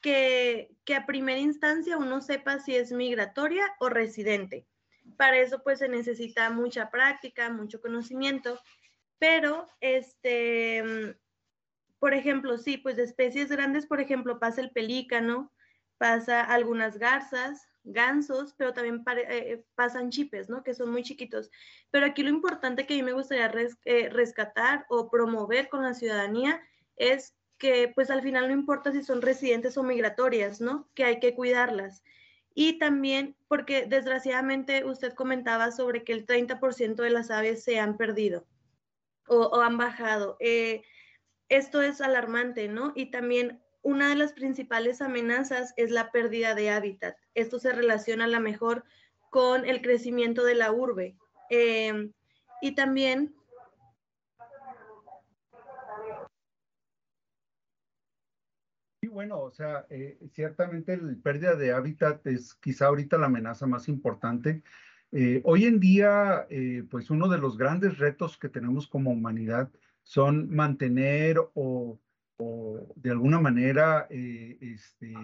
que, 0.00 0.74
que 0.84 0.94
a 0.94 1.06
primera 1.06 1.40
instancia 1.40 1.98
uno 1.98 2.20
sepa 2.20 2.60
si 2.60 2.76
es 2.76 2.92
migratoria 2.92 3.64
o 3.80 3.88
residente. 3.88 4.66
Para 5.16 5.38
eso 5.38 5.62
pues 5.62 5.80
se 5.80 5.88
necesita 5.88 6.50
mucha 6.50 6.90
práctica, 6.90 7.50
mucho 7.50 7.80
conocimiento, 7.80 8.60
pero 9.18 9.66
este, 9.80 11.16
por 11.98 12.14
ejemplo, 12.14 12.58
sí, 12.58 12.78
pues 12.78 12.96
de 12.96 13.04
especies 13.04 13.48
grandes, 13.50 13.86
por 13.86 14.00
ejemplo, 14.00 14.38
pasa 14.40 14.60
el 14.60 14.70
pelícano, 14.70 15.52
pasa 15.98 16.42
algunas 16.42 16.98
garzas, 16.98 17.68
gansos, 17.84 18.54
pero 18.56 18.72
también 18.72 19.04
eh, 19.28 19.64
pasan 19.74 20.10
chipes, 20.10 20.48
¿no? 20.48 20.62
Que 20.62 20.74
son 20.74 20.90
muy 20.90 21.02
chiquitos. 21.02 21.50
Pero 21.90 22.06
aquí 22.06 22.22
lo 22.22 22.30
importante 22.30 22.86
que 22.86 22.94
a 22.94 22.96
mí 22.96 23.02
me 23.02 23.12
gustaría 23.12 23.52
eh, 23.84 24.08
rescatar 24.08 24.84
o 24.88 25.10
promover 25.10 25.68
con 25.68 25.82
la 25.82 25.94
ciudadanía 25.94 26.60
es 26.96 27.36
que 27.58 27.92
pues 27.94 28.10
al 28.10 28.22
final 28.22 28.48
no 28.48 28.52
importa 28.52 28.90
si 28.90 29.02
son 29.04 29.22
residentes 29.22 29.76
o 29.76 29.84
migratorias, 29.84 30.60
¿no? 30.60 30.88
Que 30.94 31.04
hay 31.04 31.20
que 31.20 31.34
cuidarlas. 31.34 32.02
Y 32.54 32.78
también 32.78 33.36
porque 33.48 33.86
desgraciadamente 33.86 34.84
usted 34.84 35.14
comentaba 35.14 35.72
sobre 35.72 36.04
que 36.04 36.12
el 36.12 36.26
30% 36.26 36.96
de 36.96 37.10
las 37.10 37.30
aves 37.30 37.64
se 37.64 37.78
han 37.78 37.96
perdido 37.96 38.46
o, 39.26 39.60
han 39.60 39.78
bajado. 39.78 40.36
Eh, 40.40 40.82
esto 41.48 41.82
es 41.82 42.00
alarmante, 42.00 42.68
¿no? 42.68 42.92
Y 42.94 43.10
también 43.10 43.62
una 43.82 44.08
de 44.08 44.16
las 44.16 44.32
principales 44.32 45.00
amenazas 45.00 45.74
es 45.76 45.90
la 45.90 46.10
pérdida 46.10 46.54
de 46.54 46.70
hábitat. 46.70 47.16
Esto 47.34 47.58
se 47.58 47.72
relaciona 47.72 48.24
a 48.24 48.28
lo 48.28 48.40
mejor 48.40 48.84
con 49.30 49.66
el 49.66 49.82
crecimiento 49.82 50.44
de 50.44 50.54
la 50.54 50.72
urbe. 50.72 51.16
Em, 51.50 52.12
y 52.60 52.74
también... 52.74 53.34
bueno, 59.12 59.40
o 59.40 59.50
sea, 59.50 59.86
eh, 59.90 60.18
ciertamente 60.32 60.96
la 60.96 61.14
pérdida 61.22 61.54
de 61.54 61.72
hábitat 61.72 62.26
es 62.26 62.54
quizá 62.54 62.86
ahorita 62.86 63.18
la 63.18 63.26
amenaza 63.26 63.66
más 63.66 63.88
importante. 63.88 64.62
Eh, 65.12 65.42
hoy 65.44 65.66
en 65.66 65.78
día, 65.78 66.46
eh, 66.50 66.84
pues 66.90 67.10
uno 67.10 67.28
de 67.28 67.38
los 67.38 67.58
grandes 67.58 67.98
retos 67.98 68.38
que 68.38 68.48
tenemos 68.48 68.88
como 68.88 69.10
humanidad 69.10 69.70
son 70.02 70.50
mantener 70.50 71.38
o, 71.54 72.00
de 72.96 73.10
alguna 73.10 73.38
manera 73.40 74.06
eh, 74.10 74.58
este, 74.60 75.14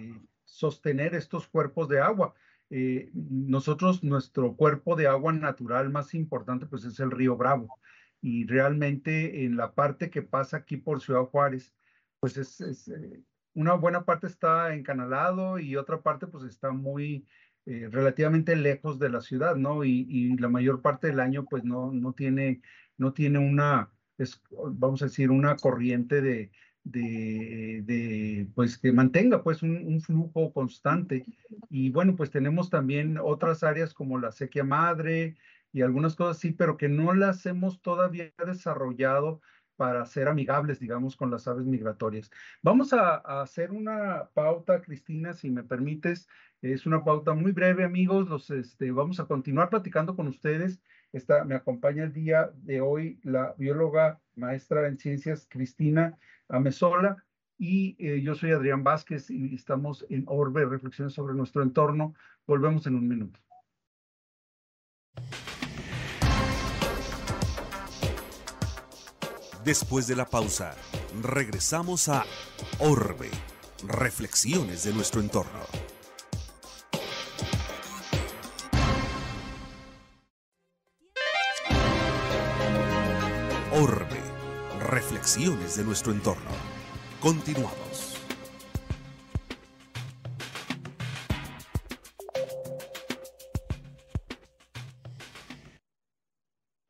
sostener 0.45 1.15
estos 1.15 1.47
cuerpos 1.47 1.89
de 1.89 1.99
agua. 1.99 2.33
Eh, 2.69 3.09
nosotros, 3.13 4.03
nuestro 4.03 4.55
cuerpo 4.55 4.95
de 4.95 5.07
agua 5.07 5.33
natural 5.33 5.89
más 5.89 6.13
importante, 6.13 6.65
pues 6.65 6.85
es 6.85 6.99
el 6.99 7.11
río 7.11 7.35
Bravo. 7.35 7.79
Y 8.21 8.45
realmente 8.45 9.45
en 9.45 9.57
la 9.57 9.73
parte 9.73 10.09
que 10.09 10.21
pasa 10.21 10.57
aquí 10.57 10.77
por 10.77 11.01
Ciudad 11.01 11.25
Juárez, 11.25 11.73
pues 12.19 12.37
es, 12.37 12.87
eh, 12.89 13.23
una 13.59 13.73
buena 13.73 14.05
parte 14.05 14.27
está 14.27 14.73
encanalado 14.73 15.59
y 15.59 15.75
otra 15.75 16.01
parte 16.01 16.27
pues 16.27 16.43
está 16.45 16.71
muy 16.71 17.25
relativamente 17.65 18.55
lejos 18.55 18.97
de 18.97 19.09
la 19.09 19.21
ciudad, 19.21 19.55
¿no? 19.55 19.83
Y, 19.83 20.35
la 20.37 20.49
mayor 20.49 20.81
parte 20.81 21.07
del 21.07 21.19
año 21.19 21.45
pues 21.45 21.63
no, 21.63 21.91
no, 21.91 22.13
tiene, 22.13 22.61
no 22.97 23.13
tiene 23.13 23.37
una, 23.37 23.91
es, 24.17 24.41
vamos 24.71 25.01
a 25.03 25.05
decir, 25.05 25.29
una 25.29 25.55
corriente 25.55 26.21
de, 26.21 26.51
de, 26.83 28.47
pues 28.55 28.77
que 28.77 28.91
mantenga 28.91 29.43
pues 29.43 29.61
un, 29.63 30.01
flujo 30.01 30.53
constante. 30.53 31.25
Y 31.69 31.89
bueno, 31.91 32.15
pues 32.15 32.31
tenemos 32.31 32.69
también 32.69 33.17
otras 33.21 33.63
áreas 33.63 33.93
como 33.93 34.17
la 34.19 34.31
sequía 34.31 34.63
madre 34.63 35.35
y 35.71 35.81
algunas 35.81 36.15
cosas 36.15 36.37
así, 36.37 36.51
pero 36.51 36.77
que 36.77 36.89
no 36.89 37.13
las 37.13 37.45
hemos 37.45 37.81
todavía 37.81 38.31
desarrollado 38.45 39.41
para 39.79 40.05
ser 40.05 40.27
amigables, 40.27 40.77
digamos, 40.77 41.15
con 41.15 41.31
las 41.31 41.47
aves 41.47 41.65
migratorias. 41.65 42.29
Vamos 42.61 42.91
a, 42.91 43.15
hacer 43.41 43.71
una 43.71 44.29
pauta, 44.33 44.81
Cristina, 44.81 45.33
si 45.33 45.49
me 45.49 45.63
permites. 45.63 46.27
Es 46.61 46.85
una 46.85 47.01
pauta 47.05 47.33
muy 47.33 47.53
breve, 47.53 47.85
amigos. 47.85 48.27
Los, 48.27 48.49
este, 48.49 48.91
vamos 48.91 49.21
a 49.21 49.25
continuar 49.25 49.69
platicando 49.69 50.17
con 50.17 50.27
ustedes 50.27 50.81
me 51.45 51.55
acompaña 51.55 52.03
el 52.03 52.13
día 52.13 52.51
de 52.63 52.81
hoy 52.81 53.19
la 53.23 53.55
bióloga 53.57 54.19
maestra 54.35 54.87
en 54.87 54.97
ciencias 54.97 55.47
Cristina 55.49 56.17
Amesola 56.47 57.23
y 57.57 57.95
eh, 57.99 58.21
yo 58.21 58.35
soy 58.35 58.51
Adrián 58.51 58.83
Vázquez 58.83 59.29
y 59.29 59.55
estamos 59.55 60.05
en 60.09 60.23
Orbe, 60.27 60.65
reflexiones 60.65 61.13
sobre 61.13 61.33
nuestro 61.33 61.63
entorno. 61.63 62.13
Volvemos 62.45 62.85
en 62.87 62.95
un 62.95 63.07
minuto. 63.07 63.39
Después 69.63 70.07
de 70.07 70.15
la 70.15 70.25
pausa, 70.25 70.73
regresamos 71.21 72.07
a 72.07 72.25
Orbe, 72.79 73.29
reflexiones 73.85 74.83
de 74.83 74.93
nuestro 74.93 75.19
entorno. 75.19 75.59
Orbe. 83.73 84.19
Reflexiones 84.79 85.75
de 85.75 85.83
nuestro 85.83 86.11
entorno. 86.11 86.49
Continuamos. 87.21 88.08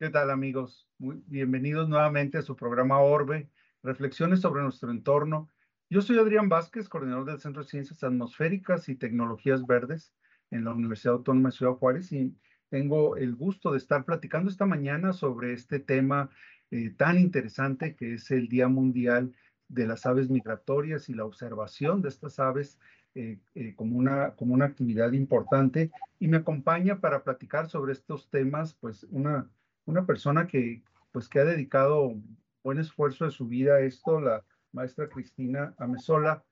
¿Qué 0.00 0.08
tal 0.08 0.30
amigos? 0.30 0.88
Bienvenidos 0.96 1.86
nuevamente 1.86 2.38
a 2.38 2.42
su 2.42 2.56
programa 2.56 3.00
Orbe, 3.00 3.50
Reflexiones 3.82 4.40
sobre 4.40 4.62
nuestro 4.62 4.90
entorno. 4.90 5.50
Yo 5.90 6.00
soy 6.00 6.16
Adrián 6.16 6.48
Vázquez, 6.48 6.88
coordinador 6.88 7.26
del 7.26 7.38
Centro 7.38 7.62
de 7.62 7.68
Ciencias 7.68 8.02
Atmosféricas 8.02 8.88
y 8.88 8.96
Tecnologías 8.96 9.66
Verdes 9.66 10.14
en 10.50 10.64
la 10.64 10.72
Universidad 10.72 11.16
Autónoma 11.16 11.50
de 11.50 11.56
Ciudad 11.56 11.74
Juárez 11.74 12.12
y 12.12 12.34
tengo 12.70 13.18
el 13.18 13.34
gusto 13.36 13.72
de 13.72 13.76
estar 13.76 14.06
platicando 14.06 14.50
esta 14.50 14.64
mañana 14.64 15.12
sobre 15.12 15.52
este 15.52 15.80
tema 15.80 16.30
eh, 16.70 16.94
tan 16.96 17.18
interesante 17.18 17.94
que 17.94 18.14
es 18.14 18.30
el 18.30 18.48
Día 18.48 18.68
Mundial 18.68 19.34
de 19.68 19.86
las 19.86 20.06
Aves 20.06 20.30
Migratorias 20.30 21.10
y 21.10 21.12
la 21.12 21.26
observación 21.26 22.00
de 22.00 22.08
estas 22.08 22.38
aves 22.38 22.78
eh, 23.14 23.38
eh, 23.54 23.74
como, 23.74 23.98
una, 23.98 24.34
como 24.34 24.54
una 24.54 24.64
actividad 24.64 25.12
importante. 25.12 25.90
Y 26.18 26.28
me 26.28 26.38
acompaña 26.38 27.00
para 27.00 27.22
platicar 27.22 27.68
sobre 27.68 27.92
estos 27.92 28.30
temas, 28.30 28.72
pues 28.72 29.06
una, 29.10 29.50
una 29.84 30.06
persona 30.06 30.46
que, 30.46 30.82
pues, 31.12 31.28
que 31.28 31.40
ha 31.40 31.44
dedicado 31.44 32.14
buen 32.62 32.78
esfuerzo 32.78 33.24
de 33.24 33.30
su 33.30 33.46
vida 33.46 33.74
a 33.74 33.80
esto, 33.80 34.20
la 34.20 34.44
maestra 34.72 35.08
Cristina 35.08 35.74
Amesola. 35.78 36.44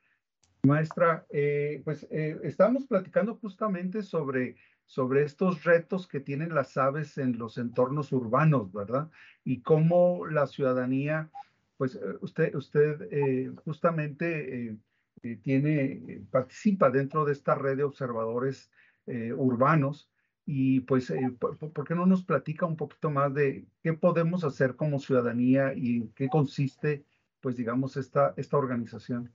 Maestra, 0.64 1.24
pues 1.84 2.06
estamos 2.10 2.84
platicando 2.86 3.36
justamente 3.36 4.02
sobre 4.02 4.56
sobre 4.88 5.22
estos 5.22 5.64
retos 5.64 6.08
que 6.08 6.18
tienen 6.18 6.54
las 6.54 6.78
aves 6.78 7.18
en 7.18 7.38
los 7.38 7.58
entornos 7.58 8.10
urbanos, 8.10 8.72
¿verdad? 8.72 9.10
Y 9.44 9.60
cómo 9.60 10.26
la 10.26 10.46
ciudadanía, 10.46 11.30
pues 11.76 11.94
eh, 11.94 12.00
usted, 12.22 12.54
usted 12.54 13.06
eh, 13.10 13.52
justamente 13.66 14.78
eh, 15.22 15.36
tiene, 15.42 16.24
participa 16.30 16.88
dentro 16.90 17.26
de 17.26 17.34
esta 17.34 17.54
red 17.54 17.76
de 17.76 17.84
observadores 17.84 18.70
urbanos 19.36 20.10
y 20.50 20.80
pues, 20.80 21.12
¿por, 21.38 21.86
qué 21.86 21.94
no 21.94 22.06
nos 22.06 22.24
platica 22.24 22.64
un 22.64 22.76
poquito 22.76 23.10
más 23.10 23.34
de 23.34 23.66
qué 23.82 23.92
podemos 23.92 24.44
hacer 24.44 24.76
como 24.76 24.98
ciudadanía 24.98 25.74
y 25.74 25.96
en 25.98 26.12
qué 26.14 26.28
consiste 26.28 27.04
pues 27.40 27.56
digamos, 27.56 27.96
esta, 27.96 28.34
esta 28.36 28.56
organización. 28.56 29.34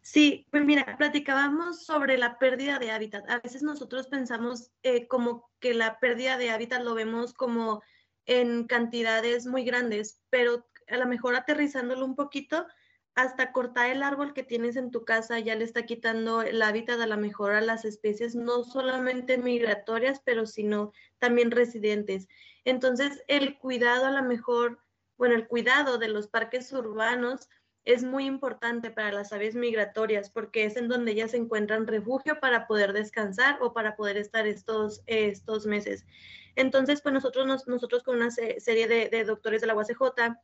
Sí, 0.00 0.46
pues 0.50 0.64
mira, 0.64 0.96
platicábamos 0.98 1.84
sobre 1.84 2.18
la 2.18 2.38
pérdida 2.38 2.78
de 2.78 2.90
hábitat. 2.90 3.28
A 3.30 3.38
veces 3.38 3.62
nosotros 3.62 4.08
pensamos 4.08 4.70
eh, 4.82 5.06
como 5.06 5.50
que 5.60 5.74
la 5.74 5.98
pérdida 6.00 6.36
de 6.36 6.50
hábitat 6.50 6.82
lo 6.82 6.94
vemos 6.94 7.32
como 7.32 7.82
en 8.26 8.66
cantidades 8.66 9.46
muy 9.46 9.64
grandes, 9.64 10.20
pero 10.28 10.66
a 10.88 10.96
lo 10.96 11.06
mejor 11.06 11.36
aterrizándolo 11.36 12.04
un 12.04 12.16
poquito, 12.16 12.66
hasta 13.14 13.52
cortar 13.52 13.90
el 13.90 14.02
árbol 14.02 14.32
que 14.32 14.42
tienes 14.42 14.76
en 14.76 14.90
tu 14.90 15.04
casa 15.04 15.38
ya 15.38 15.54
le 15.54 15.64
está 15.64 15.84
quitando 15.84 16.42
el 16.42 16.62
hábitat 16.62 17.00
a 17.00 17.06
lo 17.06 17.18
mejor 17.18 17.52
a 17.52 17.60
las 17.60 17.84
especies, 17.84 18.34
no 18.34 18.64
solamente 18.64 19.36
migratorias, 19.36 20.20
pero 20.24 20.46
sino 20.46 20.92
también 21.18 21.50
residentes. 21.50 22.28
Entonces, 22.64 23.22
el 23.28 23.58
cuidado 23.58 24.06
a 24.06 24.10
lo 24.10 24.22
mejor, 24.22 24.78
bueno, 25.18 25.34
el 25.34 25.46
cuidado 25.46 25.98
de 25.98 26.08
los 26.08 26.28
parques 26.28 26.72
urbanos 26.72 27.48
es 27.84 28.04
muy 28.04 28.26
importante 28.26 28.90
para 28.90 29.12
las 29.12 29.32
aves 29.32 29.56
migratorias 29.56 30.30
porque 30.30 30.64
es 30.64 30.76
en 30.76 30.88
donde 30.88 31.12
ellas 31.12 31.34
encuentran 31.34 31.86
refugio 31.86 32.38
para 32.40 32.66
poder 32.66 32.92
descansar 32.92 33.58
o 33.60 33.72
para 33.72 33.96
poder 33.96 34.16
estar 34.16 34.46
estos, 34.46 35.02
estos 35.06 35.66
meses. 35.66 36.06
Entonces, 36.54 37.02
pues 37.02 37.12
nosotros, 37.12 37.66
nosotros 37.66 38.02
con 38.02 38.16
una 38.16 38.30
serie 38.30 38.86
de, 38.86 39.24
doctores 39.24 39.60
de 39.60 39.66
la 39.66 39.74
UACJ 39.74 40.38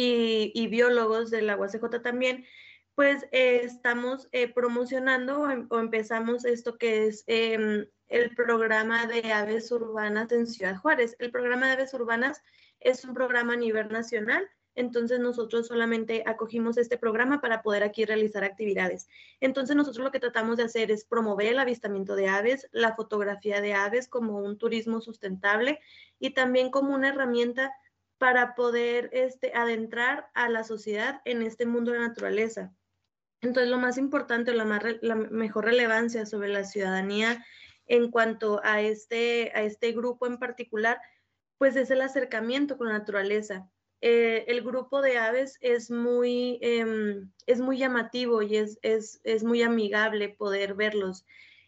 y, 0.00 0.68
biólogos 0.68 1.30
de 1.30 1.42
la 1.42 1.56
UACJ 1.56 2.00
también, 2.02 2.46
pues 2.94 3.24
eh, 3.32 3.62
estamos 3.64 4.28
eh, 4.30 4.46
promocionando 4.52 5.50
em, 5.50 5.66
o, 5.70 5.80
empezamos 5.80 6.44
esto 6.44 6.78
que 6.78 7.06
es 7.06 7.24
em, 7.26 7.86
el 8.06 8.34
programa 8.36 9.06
de 9.06 9.32
aves 9.32 9.72
urbanas 9.72 10.30
en 10.30 10.46
Ciudad 10.46 10.76
Juárez. 10.76 11.16
El 11.18 11.32
programa 11.32 11.66
de 11.66 11.72
aves 11.72 11.94
urbanas 11.94 12.42
es 12.80 13.04
un 13.04 13.12
programa 13.12 13.54
a 13.54 13.56
nivel 13.56 13.88
nacional 13.88 14.48
entonces 14.78 15.18
nosotros 15.18 15.66
solamente 15.66 16.22
acogimos 16.24 16.78
este 16.78 16.98
programa 16.98 17.40
para 17.40 17.62
poder 17.62 17.82
aquí 17.82 18.04
realizar 18.04 18.44
actividades. 18.44 19.08
Entonces 19.40 19.74
nosotros 19.74 20.04
lo 20.04 20.12
que 20.12 20.20
tratamos 20.20 20.56
de 20.56 20.62
hacer 20.62 20.92
es 20.92 21.04
promover 21.04 21.48
el 21.48 21.58
avistamiento 21.58 22.14
de 22.14 22.28
aves, 22.28 22.68
la 22.70 22.94
fotografía 22.94 23.60
de 23.60 23.74
aves 23.74 24.06
como 24.06 24.38
un 24.38 24.56
turismo 24.56 25.00
sustentable 25.00 25.80
y 26.20 26.30
también 26.30 26.70
como 26.70 26.94
una 26.94 27.08
herramienta 27.08 27.72
para 28.18 28.54
poder 28.54 29.10
este, 29.12 29.52
adentrar 29.54 30.28
a 30.34 30.48
la 30.48 30.64
sociedad 30.64 31.22
en 31.24 31.42
este 31.42 31.66
mundo 31.66 31.92
de 31.92 32.00
naturaleza. 32.00 32.72
Entonces, 33.40 33.70
lo 33.70 33.78
más 33.78 33.98
importante 33.98 34.50
o 34.50 34.54
la, 34.54 34.98
la 35.00 35.14
mejor 35.14 35.64
relevancia 35.64 36.26
sobre 36.26 36.48
la 36.48 36.64
ciudadanía 36.64 37.44
en 37.86 38.10
cuanto 38.10 38.60
a 38.64 38.82
este, 38.82 39.52
a 39.54 39.62
este 39.62 39.92
grupo 39.92 40.26
en 40.26 40.38
particular, 40.38 41.00
pues 41.56 41.76
es 41.76 41.90
el 41.90 42.00
acercamiento 42.00 42.76
con 42.76 42.88
la 42.88 42.98
naturaleza. 42.98 43.68
Eh, 44.00 44.44
el 44.46 44.62
grupo 44.62 45.02
de 45.02 45.18
aves 45.18 45.58
es 45.60 45.90
muy, 45.90 46.58
em, 46.62 47.32
es 47.46 47.60
muy 47.60 47.78
llamativo 47.78 48.42
y 48.42 48.56
es, 48.56 48.78
es, 48.82 49.20
es, 49.24 49.42
muy 49.42 49.62
amigable 49.62 50.28
poder 50.28 50.74
verlos. 50.74 51.24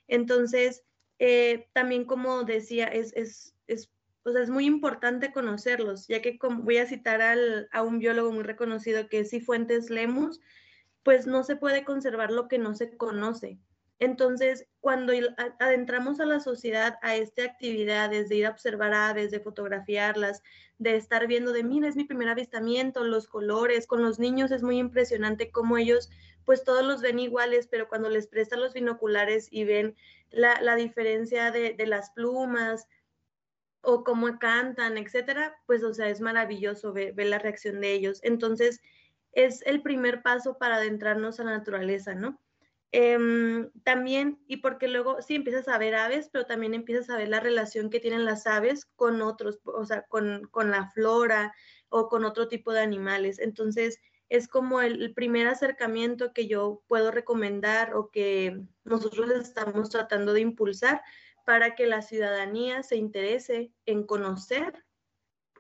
Entonces, 0.07 0.85
eh, 1.19 1.69
también 1.73 2.05
como 2.05 2.45
decía, 2.45 2.87
es, 2.87 3.13
es, 3.17 3.55
es, 4.25 4.37
es 4.37 4.51
muy 4.51 4.67
importante 4.67 5.33
conocerlos, 5.33 6.07
ya 6.09 6.23
que 6.23 6.39
como 6.39 6.63
voy 6.63 6.79
a 6.79 6.87
citar 6.87 7.23
al, 7.23 7.69
a 7.73 7.83
un 7.83 7.99
biólogo 7.99 8.33
muy 8.33 8.43
reconocido 8.43 9.09
que 9.09 9.21
es 9.21 9.31
Cifuentes 9.31 9.91
Lemus, 9.91 10.41
pues 11.03 11.27
no 11.27 11.43
se 11.45 11.57
puede 11.57 11.85
conservar 11.85 12.31
lo 12.31 12.49
que 12.49 12.59
no 12.59 12.75
se 12.75 12.97
conoce. 12.97 13.59
Entonces, 14.01 14.67
cuando 14.81 15.13
adentramos 15.59 16.21
a 16.21 16.25
la 16.25 16.41
sociedad 16.41 16.99
a 17.03 17.17
esta 17.17 17.45
actividad, 17.45 18.09
de 18.09 18.35
ir 18.35 18.47
a 18.47 18.51
observar 18.51 18.95
aves, 18.95 19.31
de 19.31 19.41
fotografiarlas, 19.41 20.43
de 20.79 20.97
estar 20.97 21.27
viendo 21.27 21.53
de, 21.53 21.63
mira, 21.63 21.87
es 21.87 21.97
mi 21.97 22.05
primer 22.05 22.31
avistamiento, 22.31 23.05
los 23.05 23.29
colores, 23.29 23.87
con 23.87 24.03
los 24.03 24.19
niños 24.19 24.53
es 24.53 24.63
muy 24.63 24.79
impresionante 24.79 25.51
cómo 25.51 25.77
ellos, 25.77 26.09
pues 26.47 26.65
todos 26.65 26.83
los 26.83 27.03
ven 27.03 27.19
iguales, 27.19 27.69
pero 27.71 27.89
cuando 27.89 28.09
les 28.09 28.27
prestan 28.27 28.61
los 28.61 28.73
binoculares 28.73 29.49
y 29.51 29.65
ven 29.65 29.95
la, 30.31 30.75
diferencia 30.77 31.51
de, 31.51 31.77
las 31.87 32.11
plumas 32.13 32.89
o 33.83 34.05
cómo 34.05 34.39
cantan, 34.39 34.99
etcétera, 34.99 35.57
pues, 35.67 35.83
o 35.83 35.95
sea, 35.95 36.09
es 36.09 36.21
maravilloso 36.21 36.93
ver 36.93 37.15
la 37.17 37.39
reacción 37.39 37.81
de 37.81 37.93
ellos. 37.93 38.21
Entonces, 38.23 38.81
es 39.33 39.63
el 39.67 39.83
primer 39.83 40.23
paso 40.23 40.59
para 40.59 40.77
adentrarnos 40.77 41.41
a 41.41 41.45
la 41.45 41.53
naturaleza, 41.53 42.15
¿no? 42.15 42.41
Em, 42.93 43.71
también, 43.85 44.43
y 44.49 44.59
porque 44.59 44.89
luego 44.89 45.23
sí 45.23 45.37
empiezas 45.37 45.69
a 45.69 45.79
ver 45.79 45.95
aves, 45.95 46.29
pero 46.33 46.47
también 46.47 46.75
empiezas 46.75 47.09
a 47.11 47.17
ver 47.17 47.29
la 47.29 47.39
relación 47.39 47.89
que 47.89 48.01
tienen 48.01 48.25
las 48.25 48.47
aves 48.47 48.85
con 48.97 49.23
otros, 49.23 49.61
o 49.65 49.85
sea, 49.87 50.03
con, 50.03 50.49
con 50.51 50.71
la 50.71 50.91
flora 50.91 51.55
o 51.89 52.09
con 52.09 52.25
otro 52.25 52.49
tipo 52.49 52.73
de 52.73 52.81
animales. 52.81 53.39
Entonces, 53.39 54.01
es 54.31 54.49
como 54.49 54.81
el, 54.81 55.13
primer 55.13 55.49
acercamiento 55.49 56.33
que 56.33 56.47
yo 56.47 56.83
puedo 56.87 57.11
recomendar 57.11 57.95
o 57.95 58.11
que 58.11 58.61
nosotros 58.85 59.31
estamos 59.31 59.91
tratando 59.91 60.33
de 60.33 60.41
impulsar 60.41 61.03
para 61.45 61.75
que 61.75 61.87
la 61.87 62.03
ciudadanía 62.03 62.83
se 62.83 62.97
interese 62.97 63.73
en 63.87 64.05
conocer 64.05 64.85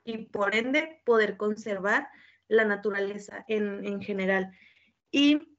y 0.05 0.27
por 0.27 0.55
ende 0.55 1.03
poder 1.05 1.37
conservar 1.37 2.09
la 2.49 2.64
naturaleza 2.64 3.45
en, 3.49 3.85
en 3.85 4.01
general. 4.01 4.51
Y 5.11 5.51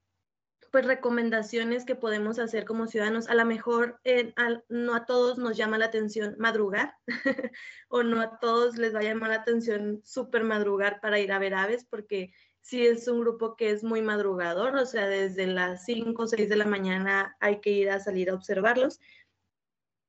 pues 0.72 0.86
recomendaciones 0.86 1.86
que 1.86 1.96
podemos 1.96 2.40
hacer 2.40 2.66
como 2.66 2.88
ciudadanos. 2.88 3.30
A 3.30 3.36
lo 3.36 3.46
mejor 3.46 4.00
eh, 4.06 4.34
no 4.70 4.96
a 4.96 5.06
todos 5.06 5.38
nos 5.38 5.58
llama 5.58 5.78
la 5.78 5.86
atención 5.86 6.36
madrugar 6.40 6.96
o 7.90 8.04
no 8.04 8.22
a 8.22 8.40
todos 8.40 8.78
les 8.78 8.96
va 8.96 9.00
a 9.00 9.04
llamar 9.04 9.30
la 9.30 9.36
atención 9.36 10.02
súper 10.04 10.46
madrugar 10.46 11.02
para 11.02 11.20
ir 11.20 11.34
a 11.34 11.40
ver 11.40 11.54
aves 11.56 11.86
porque 11.90 12.34
si 12.62 12.86
es 12.86 13.08
un 13.08 13.20
grupo 13.20 13.56
que 13.56 13.72
es 13.72 13.84
muy 13.84 14.02
madrugador, 14.02 14.76
o 14.76 14.86
sea, 14.86 15.08
desde 15.08 15.48
las 15.48 15.84
5 15.84 16.22
o 16.22 16.28
6 16.28 16.48
de 16.48 16.56
la 16.56 16.66
mañana 16.66 17.36
hay 17.40 17.60
que 17.60 17.72
ir 17.72 17.90
a 17.90 18.00
salir 18.00 18.30
a 18.30 18.36
observarlos. 18.36 19.00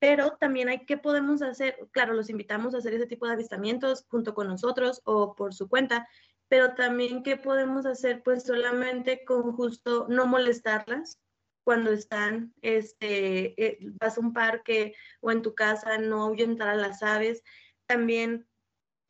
Pero 0.03 0.33
también 0.33 0.69
hay 0.69 0.85
que 0.85 0.97
podemos 0.97 1.43
hacer, 1.43 1.79
claro, 1.93 2.13
los 2.13 2.29
invitamos 2.29 2.75
a 2.75 2.79
hacer 2.79 2.93
ese 2.93 3.07
tipo 3.07 3.25
de 3.25 3.35
avistamientos 3.35 4.05
junto 4.09 4.35
con 4.35 4.49
nosotros 4.49 5.01
o 5.05 5.37
por 5.37 5.55
su 5.55 5.69
cuenta, 5.69 6.09
pero 6.49 6.75
también 6.75 7.23
qué 7.23 7.37
podemos 7.37 7.87
hacer, 7.87 8.21
pues 8.25 8.43
solamente 8.43 9.25
con 9.25 9.53
justo 9.53 10.09
no 10.09 10.27
molestarlas 10.27 11.21
cuando 11.63 11.93
están, 11.93 12.53
este, 12.63 13.55
eh, 13.65 13.79
vas 14.01 14.19
a 14.19 14.21
un 14.23 14.33
parque 14.33 14.97
o 15.21 15.31
en 15.31 15.41
tu 15.41 15.55
casa, 15.55 15.97
no 15.99 16.25
ahuyentar 16.25 16.69
a 16.69 16.75
las 16.75 17.05
aves. 17.05 17.45
También 17.87 18.49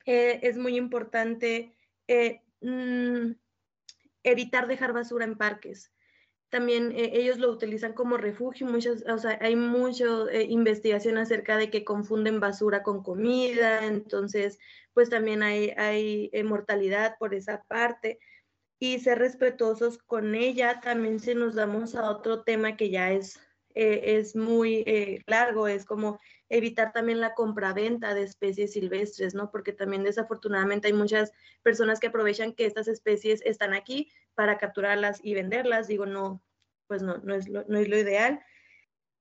eh, 0.05 0.41
es 0.43 0.59
muy 0.59 0.77
importante 0.77 1.75
eh, 2.07 2.43
mm, 2.61 3.31
evitar 4.25 4.67
dejar 4.67 4.93
basura 4.93 5.25
en 5.25 5.39
parques 5.39 5.91
también 6.53 6.93
eh, 6.93 7.13
ellos 7.15 7.39
lo 7.39 7.51
utilizan 7.51 7.95
como 7.95 8.19
refugio. 8.19 8.67
Muchas, 8.67 9.03
o 9.09 9.17
sea, 9.17 9.39
hay 9.41 9.57
mucha 9.57 10.05
eh, 10.31 10.43
investigación 10.51 11.17
acerca 11.17 11.57
de 11.57 11.71
que 11.71 11.83
confunden 11.83 12.41
basura 12.41 12.83
con 12.83 13.03
comida, 13.03 13.87
entonces, 13.87 14.59
pues 14.93 15.09
también 15.09 15.43
hay, 15.43 15.71
hay 15.79 16.29
eh, 16.35 16.45
mortalidad 16.45 17.17
por 17.19 17.33
esa 17.35 17.63
parte. 17.63 18.19
Y 18.79 18.99
ser 18.99 19.19
respetuosos 19.19 19.97
con 19.97 20.35
ella, 20.35 20.81
también 20.81 21.21
si 21.21 21.35
nos 21.35 21.55
damos 21.55 21.95
a 21.95 22.11
otro 22.11 22.43
tema 22.43 22.77
que 22.77 22.91
ya 22.91 23.13
es, 23.13 23.41
es 23.75 24.37
muy 24.37 24.85
largo, 25.27 25.69
es 25.69 25.87
como 25.87 26.19
evitar 26.51 26.93
también 26.93 27.21
la 27.21 27.33
compraventa 27.33 28.13
de 28.13 28.25
especies 28.25 28.73
silvestres, 28.73 29.35
¿no? 29.35 29.51
Porque 29.51 29.73
también 29.73 30.03
desafortunadamente 30.03 30.89
hay 30.89 30.95
muchas 30.95 31.33
personas 31.63 32.01
que 32.01 32.09
aprovechan 32.09 32.53
que 32.53 32.67
estas 32.67 32.89
especies 32.89 33.41
están 33.45 33.73
aquí 33.73 34.11
para 34.35 34.59
capturarlas 34.59 35.21
y 35.23 35.35
venderlas. 35.35 35.89
Digo, 35.89 36.07
no, 36.07 36.43
pues 36.87 37.03
no, 37.03 37.19
no 37.19 37.35
es 37.35 37.49
lo, 37.49 37.65
no 37.69 37.79
es 37.79 37.89
lo 37.89 37.99
ideal. 37.99 38.41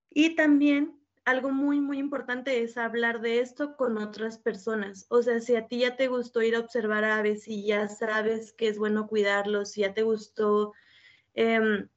Y 0.09 0.35
también 0.35 1.01
algo 1.25 1.51
muy, 1.51 1.79
muy 1.79 1.99
importante 1.99 2.63
es 2.63 2.77
hablar 2.77 3.21
de 3.21 3.39
esto 3.39 3.75
con 3.77 3.97
otras 3.97 4.37
personas. 4.37 5.05
O 5.09 5.21
sea, 5.21 5.39
si 5.39 5.55
a 5.55 5.67
ti 5.67 5.79
ya 5.79 5.95
te 5.95 6.07
gustó 6.07 6.41
ir 6.41 6.55
a 6.55 6.59
observar 6.59 7.03
aves 7.03 7.47
y 7.47 7.65
ya 7.65 7.87
sabes 7.87 8.53
que 8.53 8.67
es 8.67 8.77
bueno 8.77 9.07
cuidarlos, 9.07 9.71
si 9.71 9.81
ya 9.81 9.93
te 9.93 10.03
gustó 10.03 10.73
em, 11.33 11.87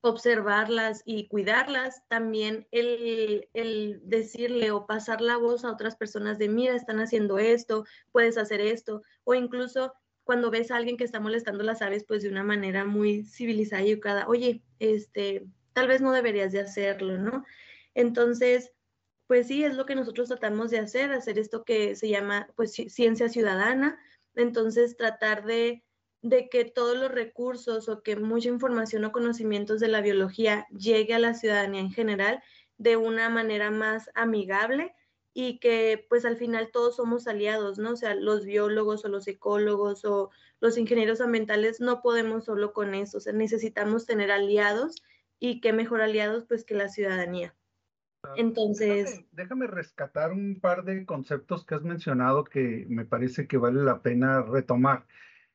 observarlas 0.00 1.02
y 1.04 1.28
cuidarlas, 1.28 2.02
también 2.08 2.66
el, 2.70 3.48
el, 3.52 4.00
decirle 4.04 4.70
o 4.70 4.86
pasar 4.86 5.20
la 5.20 5.36
voz 5.36 5.64
a 5.64 5.72
otras 5.72 5.96
personas 5.96 6.38
de, 6.38 6.48
mira, 6.48 6.74
están 6.74 7.00
haciendo 7.00 7.38
esto, 7.38 7.84
puedes 8.12 8.38
hacer 8.38 8.60
esto, 8.60 9.02
o 9.24 9.34
incluso 9.34 9.92
cuando 10.26 10.50
ves 10.50 10.70
a 10.70 10.76
alguien 10.76 10.98
que 10.98 11.04
está 11.04 11.20
molestando 11.20 11.64
las 11.64 11.80
aves, 11.82 12.04
pues 12.06 12.22
de 12.22 12.28
una 12.28 12.44
manera 12.44 12.84
muy 12.84 13.24
civilizada 13.24 13.82
y 13.82 13.92
educada, 13.92 14.26
oye, 14.28 14.62
este, 14.80 15.46
tal 15.72 15.88
vez 15.88 16.02
no 16.02 16.12
deberías 16.12 16.52
de 16.52 16.60
hacerlo, 16.60 17.16
¿no? 17.16 17.44
Entonces, 17.94 18.72
pues 19.28 19.46
sí, 19.46 19.64
es 19.64 19.76
lo 19.76 19.86
que 19.86 19.94
nosotros 19.94 20.28
tratamos 20.28 20.70
de 20.70 20.80
hacer, 20.80 21.12
hacer 21.12 21.38
esto 21.38 21.64
que 21.64 21.96
se 21.96 22.08
llama, 22.08 22.48
pues, 22.56 22.72
ciencia 22.74 23.28
ciudadana, 23.28 23.98
entonces 24.34 24.96
tratar 24.96 25.46
de 25.46 25.84
de 26.22 26.48
que 26.48 26.64
todos 26.64 26.96
los 26.96 27.10
recursos 27.12 27.88
o 27.88 28.02
que 28.02 28.16
mucha 28.16 28.48
información 28.48 29.04
o 29.04 29.12
conocimientos 29.12 29.78
de 29.78 29.88
la 29.88 30.00
biología 30.00 30.66
llegue 30.76 31.14
a 31.14 31.20
la 31.20 31.34
ciudadanía 31.34 31.80
en 31.80 31.92
general 31.92 32.42
de 32.78 32.96
una 32.96 33.28
manera 33.28 33.70
más 33.70 34.10
amigable 34.14 34.92
y 35.38 35.58
que 35.58 36.06
pues 36.08 36.24
al 36.24 36.38
final 36.38 36.70
todos 36.72 36.96
somos 36.96 37.28
aliados, 37.28 37.78
¿no? 37.78 37.90
O 37.92 37.96
sea, 37.96 38.14
los 38.14 38.46
biólogos 38.46 39.04
o 39.04 39.08
los 39.08 39.28
ecólogos 39.28 40.02
o 40.06 40.30
los 40.60 40.78
ingenieros 40.78 41.20
ambientales 41.20 41.78
no 41.78 42.00
podemos 42.00 42.46
solo 42.46 42.72
con 42.72 42.94
eso, 42.94 43.18
o 43.18 43.20
sea, 43.20 43.34
necesitamos 43.34 44.06
tener 44.06 44.30
aliados 44.30 45.04
y 45.38 45.60
qué 45.60 45.74
mejor 45.74 46.00
aliados 46.00 46.46
pues 46.48 46.64
que 46.64 46.74
la 46.74 46.88
ciudadanía. 46.88 47.54
Entonces... 48.38 49.20
Déjame, 49.32 49.66
rescatar 49.66 50.32
un 50.32 50.58
par 50.58 50.84
de 50.84 51.04
conceptos 51.04 51.66
que 51.66 51.74
has 51.74 51.82
mencionado 51.82 52.42
que 52.44 52.86
me 52.88 53.04
parece 53.04 53.46
que 53.46 53.58
vale 53.58 53.82
la 53.82 54.00
pena 54.00 54.40
retomar. 54.40 55.06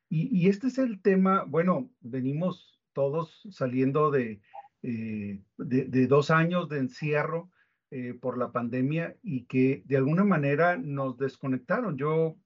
Y, 0.10 0.48
este 0.48 0.68
es 0.68 0.78
el 0.78 1.02
tema, 1.02 1.44
bueno, 1.48 1.90
venimos 2.02 2.80
todos 2.94 3.42
saliendo 3.50 4.12
de, 4.12 4.42
eh, 4.84 5.42
de 5.58 6.08
dos 6.08 6.30
años 6.30 6.70
de 6.70 6.78
encierro 6.78 7.50
eh, 7.94 8.14
por 8.14 8.38
la 8.38 8.54
pandemia 8.54 9.18
y 9.22 9.44
que 9.44 9.84
de 9.86 9.98
alguna 9.98 10.24
manera 10.24 10.78
nos 10.78 11.18
desconectaron. 11.18 11.98
Yo 11.98 12.38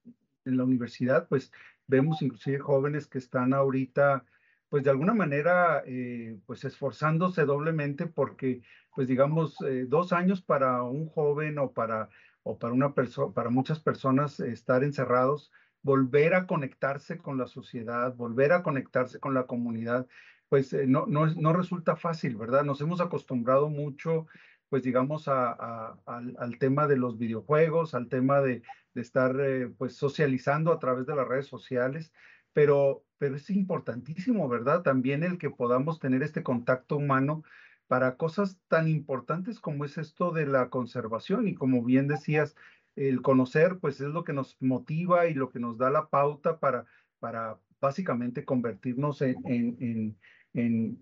en 0.44 0.56
la 0.56 0.64
universidad, 0.64 1.28
pues 1.28 1.52
vemos 1.86 2.20
inclusive 2.20 2.58
jóvenes 2.58 3.06
que 3.06 3.18
están 3.18 3.54
ahorita, 3.54 4.24
pues 4.68 4.82
de 4.82 4.90
alguna 4.90 5.14
manera, 5.14 5.84
eh, 5.86 6.36
pues 6.46 6.64
esforzándose 6.64 7.44
doblemente 7.44 8.08
porque, 8.08 8.62
pues 8.92 9.06
digamos, 9.06 9.56
eh, 9.60 9.86
dos 9.88 10.12
años 10.12 10.42
para 10.42 10.82
un 10.82 11.06
joven 11.06 11.60
o 11.60 11.70
para, 11.70 12.08
o 12.42 12.58
para 12.58 12.74
una 12.74 12.92
persona, 12.92 13.32
para 13.32 13.48
muchas 13.48 13.78
personas 13.78 14.40
estar 14.40 14.82
encerrados, 14.82 15.52
volver 15.82 16.34
a 16.34 16.48
conectarse 16.48 17.18
con 17.18 17.38
la 17.38 17.46
sociedad, 17.46 18.16
volver 18.16 18.50
a 18.52 18.64
conectarse 18.64 19.20
con 19.20 19.32
la 19.32 19.46
comunidad, 19.46 20.08
pues 20.48 20.72
no, 20.72 21.06
no, 21.06 21.26
no 21.26 21.52
resulta 21.52 21.94
fácil, 21.94 22.34
¿verdad? 22.34 22.64
Nos 22.64 22.80
hemos 22.80 23.00
acostumbrado 23.00 23.68
mucho 23.68 24.26
pues 24.68 24.82
digamos, 24.82 25.28
al, 25.28 26.58
tema 26.58 26.86
de 26.86 26.96
los 26.96 27.18
videojuegos, 27.18 27.94
al 27.94 28.08
tema 28.08 28.40
de, 28.40 28.62
estar 28.94 29.38
eh, 29.40 29.68
pues 29.76 29.94
socializando 29.94 30.72
a 30.72 30.78
través 30.78 31.06
de 31.06 31.14
las 31.14 31.28
redes 31.28 31.46
sociales, 31.46 32.12
pero, 32.54 33.04
pero 33.18 33.36
es 33.36 33.50
importantísimo, 33.50 34.48
¿verdad? 34.48 34.82
También 34.82 35.22
el 35.22 35.36
que 35.36 35.50
podamos 35.50 35.98
tener 35.98 36.22
este 36.22 36.42
contacto 36.42 36.96
humano 36.96 37.42
para 37.88 38.16
cosas 38.16 38.58
tan 38.68 38.88
importantes 38.88 39.60
como 39.60 39.84
es 39.84 39.98
esto 39.98 40.32
de 40.32 40.46
la 40.46 40.70
conservación 40.70 41.46
y 41.46 41.54
como 41.54 41.84
bien 41.84 42.08
decías, 42.08 42.56
el 42.96 43.20
conocer 43.20 43.78
pues 43.80 44.00
es 44.00 44.08
lo 44.08 44.24
que 44.24 44.32
nos 44.32 44.56
motiva 44.60 45.26
y 45.26 45.34
lo 45.34 45.50
que 45.50 45.60
nos 45.60 45.76
da 45.76 45.90
la 45.90 46.08
pauta 46.08 46.58
para, 46.58 46.86
para 47.18 47.58
básicamente 47.80 48.44
convertirnos 48.44 49.20
en 49.20 49.36
en, 49.44 50.16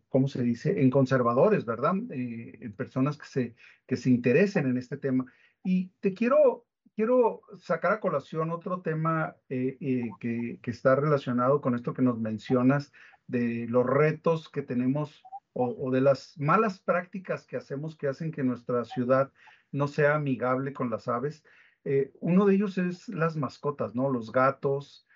¿cómo 0.08 0.28
se 0.28 0.42
dice?, 0.42 0.82
en 0.82 0.90
conservadores, 0.90 1.64
¿verdad? 1.64 1.94
Eh, 2.10 2.58
en 2.60 2.72
personas 2.72 3.16
que 3.16 3.26
se, 3.26 3.54
que 3.86 3.96
se 3.96 4.10
interesen 4.10 4.66
en 4.66 4.76
este 4.76 4.96
tema. 4.96 5.26
Y 5.62 5.90
te 6.00 6.12
quiero, 6.12 6.66
quiero 6.96 7.42
sacar 7.56 7.92
a 7.92 8.00
colación 8.00 8.50
otro 8.50 8.80
tema 8.82 9.36
eh, 9.48 9.76
eh, 9.80 10.10
que, 10.18 10.58
que, 10.60 10.70
está 10.70 10.96
relacionado 10.96 11.60
con 11.60 11.74
esto 11.74 11.94
que 11.94 12.02
nos 12.02 12.18
mencionas 12.18 12.92
de 13.28 13.66
los 13.68 13.86
retos 13.86 14.48
que 14.48 14.62
tenemos 14.62 15.22
o, 15.52 15.92
de 15.92 16.00
las 16.00 16.36
malas 16.36 16.80
prácticas 16.80 17.46
que 17.46 17.56
hacemos 17.56 17.96
que 17.96 18.08
hacen 18.08 18.32
que 18.32 18.42
nuestra 18.42 18.84
ciudad 18.84 19.32
no 19.70 19.86
sea 19.86 20.16
amigable 20.16 20.72
con 20.72 20.90
las 20.90 21.06
aves. 21.06 21.44
uno 22.20 22.44
de 22.44 22.54
ellos 22.56 22.76
es 22.76 23.08
las 23.08 23.36
mascotas, 23.36 23.94
¿no? 23.94 24.10
Los 24.10 24.32
gatos, 24.32 25.06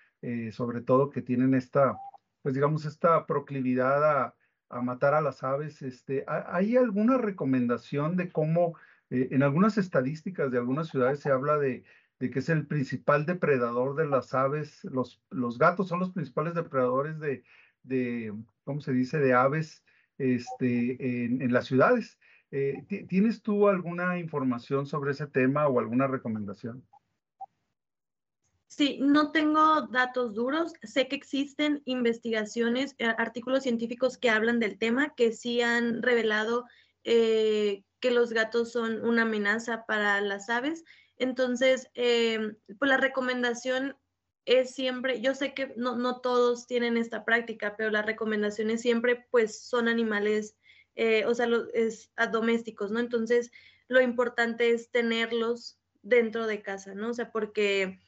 sobre 0.51 0.79
todo 0.79 1.09
que 1.09 1.21
tienen 1.21 1.53
esta 1.55 1.97
pues 2.41 2.55
digamos, 2.55 2.85
esta 2.85 3.25
proclividad 3.25 4.33
a, 4.69 4.81
matar 4.81 5.15
a 5.15 5.21
las 5.21 5.43
aves, 5.43 5.81
este, 5.81 6.25
¿hay 6.27 6.77
alguna 6.77 7.17
recomendación 7.17 8.15
de 8.15 8.31
cómo, 8.31 8.77
eh, 9.09 9.29
en 9.31 9.41
algunas 9.41 9.79
estadísticas 9.79 10.51
de 10.51 10.59
algunas 10.59 10.89
ciudades 10.89 11.21
se 11.21 11.31
habla 11.31 11.57
de, 11.57 11.83
que 12.19 12.39
es 12.39 12.49
el 12.49 12.67
principal 12.67 13.25
depredador 13.25 13.95
de 13.95 14.05
las 14.05 14.33
aves, 14.35 14.83
los, 14.83 15.19
gatos 15.57 15.87
son 15.87 15.99
los 15.99 16.11
principales 16.11 16.53
depredadores 16.53 17.19
de, 17.19 17.43
de 17.81 18.33
¿cómo 18.63 18.79
se 18.81 18.93
dice?, 18.93 19.17
de 19.17 19.33
aves 19.33 19.83
este, 20.19 21.25
en, 21.25 21.51
las 21.51 21.65
ciudades. 21.65 22.19
Eh, 22.51 22.85
¿Tienes 23.07 23.41
tú 23.41 23.69
alguna 23.69 24.19
información 24.19 24.85
sobre 24.85 25.11
ese 25.11 25.25
tema 25.27 25.67
o 25.67 25.79
alguna 25.79 26.05
recomendación? 26.07 26.83
Sí, 28.69 28.99
no 29.01 29.31
tengo 29.31 29.87
datos 29.87 30.35
duros. 30.35 30.73
Sé 30.83 31.07
que 31.07 31.15
existen 31.15 31.81
investigaciones, 31.85 32.93
eh, 32.99 33.05
artículos 33.17 33.63
científicos 33.63 34.17
que 34.19 34.29
hablan 34.29 34.59
del 34.59 34.77
tema, 34.77 35.15
que 35.15 35.31
sí 35.33 35.61
han 35.61 36.03
revelado 36.03 36.65
eh, 37.03 37.83
que 37.99 38.11
los 38.11 38.31
gatos 38.31 38.71
son 38.71 39.03
una 39.03 39.23
amenaza 39.23 39.85
para 39.87 40.21
las 40.21 40.49
aves. 40.49 40.83
Entonces, 41.17 41.89
em, 41.95 42.57
pues 42.77 42.89
la 42.89 42.97
recomendación 42.97 43.97
es 44.45 44.75
siempre, 44.75 45.19
yo 45.19 45.33
sé 45.33 45.55
que 45.55 45.73
no, 45.75 45.95
no, 45.95 46.21
todos 46.21 46.67
tienen 46.67 46.95
esta 46.95 47.25
práctica, 47.25 47.75
pero 47.75 47.89
la 47.89 48.03
recomendación 48.03 48.69
es 48.69 48.81
siempre, 48.81 49.25
pues 49.31 49.67
son 49.67 49.87
animales, 49.87 50.55
eh, 50.95 51.25
o 51.25 51.33
sea, 51.33 51.47
es, 51.73 52.11
a 52.17 52.27
domésticos, 52.27 52.91
¿no? 52.91 52.99
Entonces, 52.99 53.51
lo 53.87 53.99
importante 53.99 54.69
es 54.71 54.91
tenerlos 54.91 55.79
dentro 56.03 56.45
de 56.45 56.61
casa, 56.61 56.93
¿no? 56.93 57.09
O 57.09 57.13
sea, 57.13 57.31
porque 57.31 57.99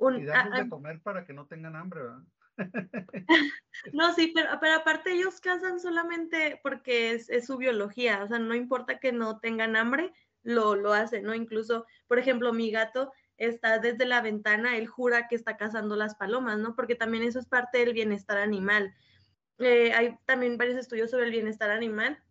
y 0.00 0.24
darles 0.24 0.64
de 0.64 0.68
comer 0.68 1.00
para 1.00 1.24
que 1.24 1.32
no 1.32 1.46
tengan 1.46 1.76
hambre, 1.76 2.02
¿verdad? 2.02 2.22
no, 3.92 4.12
sí, 4.14 4.32
pero, 4.34 4.48
pero 4.60 4.74
aparte 4.74 5.12
ellos 5.12 5.40
cazan 5.40 5.78
solamente 5.78 6.58
porque 6.62 7.12
es, 7.12 7.30
es, 7.30 7.46
su 7.46 7.56
biología, 7.56 8.22
o 8.24 8.28
sea, 8.28 8.38
no 8.38 8.54
importa 8.54 8.98
que 8.98 9.12
no 9.12 9.38
tengan 9.38 9.76
hambre, 9.76 10.12
lo, 10.42 10.74
lo 10.74 10.92
hacen, 10.92 11.24
¿no? 11.24 11.34
Incluso, 11.34 11.86
por 12.06 12.18
ejemplo, 12.18 12.52
mi 12.52 12.70
gato 12.70 13.12
está 13.36 13.78
desde 13.78 14.04
la 14.06 14.20
ventana, 14.20 14.76
él 14.76 14.86
jura 14.86 15.28
que 15.28 15.36
está 15.36 15.56
cazando 15.56 15.96
las 15.96 16.16
palomas, 16.16 16.58
¿no? 16.58 16.74
Porque 16.74 16.96
también 16.96 17.22
eso 17.22 17.38
es 17.38 17.46
parte 17.46 17.78
del 17.78 17.92
bienestar 17.92 18.38
animal. 18.38 18.94
Eh, 19.58 19.92
hay 19.92 20.16
también 20.24 20.58
varios 20.58 20.76
estudios 20.76 21.10
sobre 21.10 21.26
el 21.26 21.30
bienestar 21.32 21.70
animal 21.70 22.22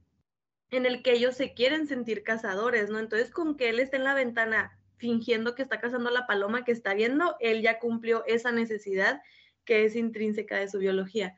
en 0.69 0.85
el 0.85 1.01
que 1.01 1.13
ellos 1.13 1.35
se 1.35 1.53
quieren 1.53 1.87
sentir 1.87 2.23
cazadores, 2.23 2.89
¿no? 2.89 2.99
Entonces, 2.99 3.31
con 3.31 3.55
que 3.55 3.69
él 3.69 3.79
esté 3.79 3.97
en 3.97 4.03
la 4.03 4.13
ventana 4.13 4.76
fingiendo 4.97 5.55
que 5.55 5.61
está 5.61 5.79
cazando 5.79 6.09
la 6.09 6.27
paloma 6.27 6.63
que 6.65 6.71
está 6.71 6.93
viendo, 6.93 7.35
él 7.39 7.61
ya 7.61 7.79
cumplió 7.79 8.23
esa 8.25 8.51
necesidad 8.51 9.21
que 9.65 9.85
es 9.85 9.95
intrínseca 9.95 10.57
de 10.57 10.67
su 10.67 10.79
biología. 10.79 11.35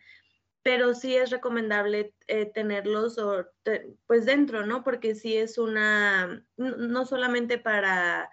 Pero 0.61 0.93
sí 0.93 1.15
es 1.15 1.29
recomendable 1.29 2.13
eh, 2.27 2.45
tenerlos 2.45 3.17
pues 4.05 4.25
dentro, 4.25 4.65
¿no? 4.65 4.83
Porque 4.83 5.15
sí 5.15 5.37
es 5.37 5.57
una, 5.57 6.45
no 6.57 7.05
solamente 7.05 7.57
para, 7.57 8.29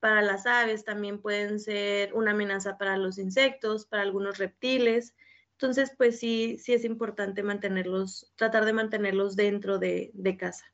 para 0.00 0.22
las 0.22 0.46
aves, 0.46 0.84
también 0.84 1.20
pueden 1.20 1.60
ser 1.60 2.14
una 2.14 2.32
amenaza 2.32 2.78
para 2.78 2.96
los 2.96 3.18
insectos, 3.18 3.86
para 3.86 4.02
algunos 4.02 4.38
reptiles. 4.38 5.14
Entonces, 5.52 5.92
pues 5.96 6.18
sí, 6.18 6.58
sí 6.58 6.72
es 6.72 6.84
importante 6.84 7.42
mantenerlos, 7.42 8.32
tratar 8.36 8.64
de 8.64 8.72
mantenerlos 8.72 9.34
dentro 9.36 9.78
de, 9.78 10.10
de 10.14 10.36
casa. 10.36 10.64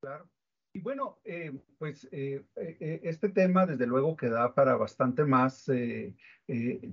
Claro. 0.00 0.28
Y 0.76 0.80
bueno, 0.80 1.20
eh, 1.24 1.52
pues 1.78 2.08
eh, 2.10 2.42
eh, 2.56 3.00
este 3.04 3.28
tema 3.28 3.64
desde 3.64 3.86
luego 3.86 4.16
que 4.16 4.28
da 4.28 4.52
para 4.54 4.76
bastante 4.76 5.24
más. 5.24 5.70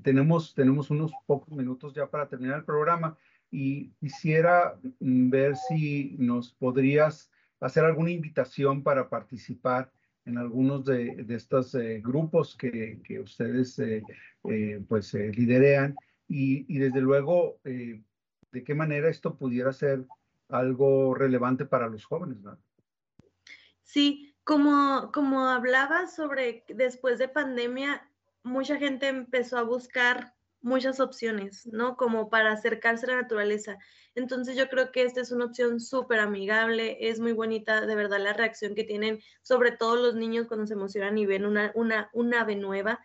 tenemos, 0.03 0.53
tenemos 0.53 0.91
unos 0.91 1.11
pocos 1.25 1.57
minutos 1.57 1.91
ya 1.95 2.07
para 2.07 2.29
terminar 2.29 2.59
el 2.59 2.63
programa 2.63 3.17
y 3.49 3.89
quisiera 3.99 4.79
mm, 4.99 5.29
ver 5.31 5.55
si 5.55 6.15
nos 6.19 6.53
podrías 6.53 7.31
hacer 7.59 7.83
alguna 7.83 8.11
invitación 8.11 8.83
para 8.83 9.09
participar 9.09 9.91
en 10.25 10.37
algunos 10.37 10.85
de, 10.85 11.25
estos 11.29 11.75
grupos 12.03 12.55
que, 12.55 13.01
ustedes 13.19 13.81
pues 14.87 15.13
liderean 15.15 15.95
y, 16.27 16.77
desde 16.77 17.01
luego 17.01 17.59
de 17.63 18.63
qué 18.63 18.75
manera 18.75 19.09
esto 19.09 19.35
pudiera 19.35 19.73
ser 19.73 20.05
algo 20.49 21.15
relevante 21.15 21.65
para 21.65 21.89
los 21.89 22.05
jóvenes. 22.05 22.37
Sí, 23.91 24.33
como, 24.45 25.11
como 25.11 25.49
hablaba 25.49 26.07
sobre 26.07 26.63
después 26.69 27.19
de 27.19 27.27
pandemia, 27.27 28.09
mucha 28.41 28.77
gente 28.77 29.09
empezó 29.09 29.57
a 29.57 29.63
buscar 29.63 30.33
muchas 30.61 31.01
opciones, 31.01 31.67
¿no? 31.67 31.97
Como 31.97 32.29
para 32.29 32.53
acercarse 32.53 33.05
a 33.05 33.09
la 33.09 33.21
naturaleza. 33.23 33.77
Entonces 34.15 34.55
yo 34.55 34.69
creo 34.69 34.93
que 34.93 35.03
esta 35.03 35.19
es 35.19 35.33
una 35.33 35.43
opción 35.43 35.81
súper 35.81 36.21
amigable, 36.21 36.99
es 37.01 37.19
muy 37.19 37.33
bonita 37.33 37.85
de 37.85 37.95
verdad 37.95 38.21
la 38.21 38.31
reacción 38.31 38.75
que 38.75 38.85
tienen, 38.85 39.19
sobre 39.41 39.71
todo 39.73 39.97
los 39.97 40.15
niños 40.15 40.47
cuando 40.47 40.67
se 40.67 40.73
emocionan 40.75 41.17
y 41.17 41.25
ven 41.25 41.45
una, 41.45 41.73
una, 41.73 42.39
ave 42.39 42.55
nueva. 42.55 43.01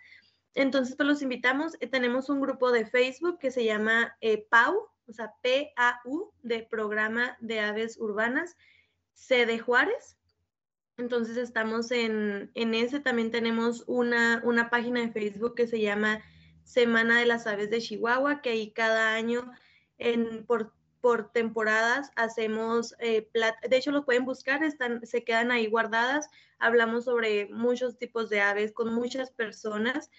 Entonces 0.55 0.95
pues 0.95 1.09
los 1.09 1.21
invitamos, 1.21 1.73
eh, 1.81 1.89
tenemos 1.89 2.29
un 2.29 2.41
grupo 2.41 2.71
de 2.71 2.87
Facebook 2.87 3.41
que 3.41 3.51
se 3.51 3.65
llama 3.65 4.17
eh, 4.21 4.47
PAU, 4.49 4.87
o 5.09 5.13
sea, 5.13 5.35
P-A-U, 5.43 6.33
de 6.45 6.63
Programa 6.63 7.37
de 7.41 7.59
Aves 7.59 7.99
Urbanas, 7.99 8.57
C 9.15 9.47
de 9.47 9.59
Juárez, 9.59 10.17
entonces 10.99 11.37
estamos 11.37 11.91
en, 11.91 12.51
en 12.55 12.75
ese, 12.75 13.01
también 13.01 13.31
tenemos 13.31 13.85
una, 13.87 14.41
una 14.45 14.71
página 14.71 15.01
de 15.01 15.13
Facebook 15.13 15.55
que 15.55 15.67
se 15.67 15.81
llama 15.81 16.23
Semana 16.65 17.19
de 17.19 17.27
las 17.27 17.47
Aves 17.47 17.71
de 17.71 17.81
Chihuahua, 17.81 18.41
que 18.43 18.51
ahí 18.51 18.71
cada 18.73 19.15
año, 19.15 19.51
en, 19.99 20.45
por 20.47 20.73
por 21.07 21.31
temporadas 21.31 22.11
hacemos, 22.17 22.97
eh, 22.99 23.31
de 23.33 23.77
hecho 23.77 23.93
lo 23.93 24.05
pueden 24.05 24.25
buscar, 24.25 24.65
están, 24.65 25.07
se 25.07 25.23
quedan 25.23 25.53
ahí 25.53 25.69
guardadas, 25.69 26.29
hablamos 26.59 27.05
sobre 27.05 27.47
muchos 27.47 27.97
tipos 27.97 28.29
de 28.29 28.41
aves 28.41 28.73
con 28.73 28.93
muchas 28.93 29.31
personas 29.31 30.11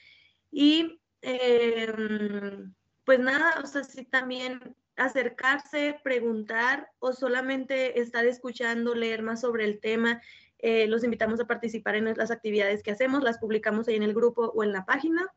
y 0.49 1.01
em, 1.21 2.73
pues 3.03 3.19
nada, 3.19 3.59
o 3.61 3.67
sea, 3.67 3.83
sí 3.83 4.05
también 4.05 4.77
acercarse, 4.95 5.99
preguntar 6.05 6.89
o 6.99 7.11
solamente 7.11 7.99
estar 7.99 8.25
escuchando, 8.25 8.95
leer 8.95 9.23
más 9.23 9.41
sobre 9.41 9.65
el 9.65 9.81
tema. 9.81 10.21
Eh, 10.59 10.87
los 10.87 11.03
invitamos 11.03 11.39
a 11.39 11.47
participar 11.47 11.95
en 11.95 12.05
las 12.15 12.31
actividades 12.31 12.83
que 12.83 12.91
hacemos, 12.91 13.23
las 13.23 13.37
publicamos 13.37 13.87
ahí 13.87 13.95
en 13.95 14.03
el 14.03 14.13
grupo 14.13 14.51
o 14.55 14.63
en 14.63 14.71
la 14.71 14.85
página. 14.85 15.31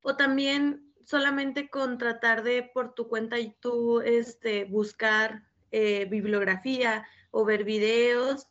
O 0.00 0.16
también 0.16 0.92
solamente 1.04 1.68
con 1.68 1.98
tratar 1.98 2.42
de 2.42 2.62
por 2.62 2.94
tu 2.94 3.08
cuenta 3.08 3.38
y 3.38 3.54
tú 3.60 4.00
este, 4.00 4.64
buscar 4.64 5.42
eh, 5.70 6.06
bibliografía 6.06 7.06
o 7.30 7.44
ver 7.44 7.64
videos 7.64 8.48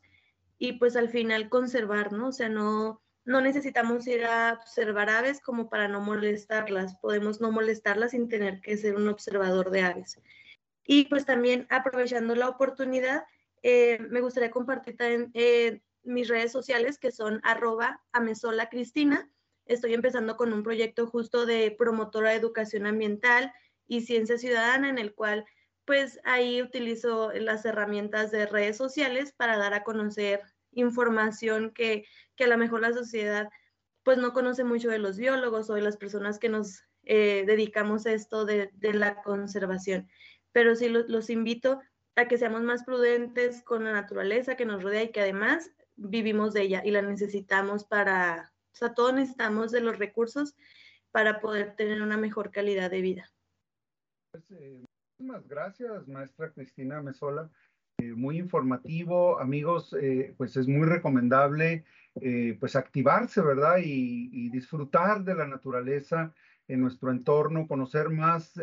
y 0.57 0.73
pues 0.73 0.95
al 0.95 1.09
final 1.09 1.49
conservar, 1.49 2.13
¿no? 2.13 2.29
O 2.29 2.31
sea, 2.31 2.49
no, 2.49 3.01
no 3.25 3.41
necesitamos 3.41 4.07
ir 4.07 4.25
a 4.25 4.53
observar 4.53 5.09
aves 5.09 5.41
como 5.41 5.69
para 5.69 5.87
no 5.87 5.99
molestarlas, 5.99 6.95
podemos 7.01 7.41
no 7.41 7.51
molestarlas 7.51 8.11
sin 8.11 8.29
tener 8.29 8.61
que 8.61 8.77
ser 8.77 8.95
un 8.95 9.07
observador 9.07 9.71
de 9.71 9.81
aves. 9.81 10.21
Y 10.85 11.05
pues 11.05 11.25
también 11.25 11.67
aprovechando 11.69 12.35
la 12.35 12.47
oportunidad, 12.47 13.23
eh, 13.67 13.97
me 14.12 14.21
gustaría 14.21 14.51
compartir 14.51 14.95
también 14.95 15.32
eh, 15.34 15.82
mis 16.04 16.28
redes 16.28 16.51
sociales 16.51 16.99
que 16.99 17.12
son 17.12 17.41
arroba 17.43 17.99
amesola 18.12 18.69
cristina. 18.69 19.28
Estoy 19.65 19.95
empezando 19.95 20.38
con 20.38 20.54
un 20.54 20.62
proyecto 20.62 21.08
justo 21.08 21.47
de 21.47 21.71
promotora 21.75 22.30
de 22.30 22.36
educación 22.36 22.86
ambiental 22.86 23.51
y 23.88 24.01
ciencia 24.01 24.38
ciudadana 24.38 24.88
en 24.88 24.99
el 24.99 25.15
cual 25.15 25.45
pues 25.84 26.19
ahí 26.25 26.62
utilizo 26.62 27.32
las 27.32 27.65
herramientas 27.65 28.30
de 28.30 28.45
redes 28.45 28.78
sociales 28.78 29.34
para 29.36 29.58
dar 29.58 29.73
a 29.73 29.84
conocer 29.84 30.41
información 30.71 31.71
que, 31.71 32.06
a 32.39 32.45
lo 32.45 32.60
mejor 32.60 32.82
la 32.82 32.93
sociedad 32.93 33.49
pues 34.04 34.19
no 34.19 34.34
conoce 34.34 34.63
mucho 34.63 34.89
de 34.89 34.99
los 34.99 35.17
biólogos 35.17 35.71
o 35.71 35.73
de 35.73 35.82
las 35.82 35.97
personas 35.97 36.38
que 36.38 36.49
nos 36.49 36.84
eh, 37.01 37.45
dedicamos 37.47 38.06
a 38.06 38.12
esto 38.12 38.45
de, 38.45 38.69
la 38.80 39.23
conservación. 39.23 40.08
Pero 40.51 40.75
sí 40.75 40.88
los 40.88 41.32
invito 41.32 41.82
a 42.15 42.28
que 42.28 42.38
seamos 42.38 42.63
más 42.63 42.84
prudentes 42.84 43.62
con 43.63 43.84
la 43.84 43.91
naturaleza 43.91 44.56
que 44.56 44.65
nos 44.65 44.82
rodea 44.82 45.04
y 45.04 45.12
que 45.12 45.21
además 45.21 45.71
vivimos 45.97 46.54
de 46.54 46.63
ella 46.63 46.82
y 46.84 46.91
la 46.91 47.01
necesitamos 47.01 47.84
para, 47.84 48.54
o 48.73 48.75
sea, 48.75 48.93
todos 48.93 49.13
necesitamos 49.13 49.71
de 49.71 49.82
los 49.82 49.99
recursos 49.99 50.56
para 51.12 51.39
poder 51.39 51.75
tener 51.75 52.01
una 52.01 52.17
mejor 52.17 52.51
calidad 52.51 52.91
de 52.91 53.01
vida. 53.01 53.32
Pues, 54.32 54.43
eh, 54.51 54.84
muchísimas 55.17 55.47
gracias, 55.47 56.08
maestra 56.08 56.51
Cristina 56.51 57.01
Mesola. 57.01 57.49
Eh, 57.97 58.13
muy 58.13 58.38
informativo, 58.38 59.39
amigos, 59.39 59.95
eh, 59.99 60.34
pues 60.38 60.58
es 60.58 60.67
muy 60.67 60.88
recomendable 60.88 61.86
pues 62.62 62.78
activarse, 62.78 63.41
¿verdad? 63.41 63.80
Y, 63.84 64.49
disfrutar 64.49 65.25
de 65.25 65.36
la 65.36 65.45
naturaleza 65.45 66.34
en 66.65 66.80
nuestro 66.80 67.12
entorno, 67.12 67.67
conocer 67.67 68.08
más 68.08 68.54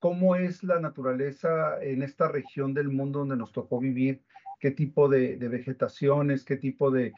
cómo 0.00 0.34
es 0.34 0.64
la 0.64 0.80
naturaleza 0.80 1.80
en 1.82 2.02
esta 2.02 2.26
región 2.26 2.74
del 2.74 2.88
mundo 2.88 3.20
donde 3.20 3.36
nos 3.36 3.52
tocó 3.52 3.78
vivir, 3.78 4.22
qué 4.58 4.70
tipo 4.70 5.08
de, 5.08 5.36
vegetaciones, 5.36 6.44
qué 6.44 6.56
tipo 6.56 6.90
de, 6.90 7.12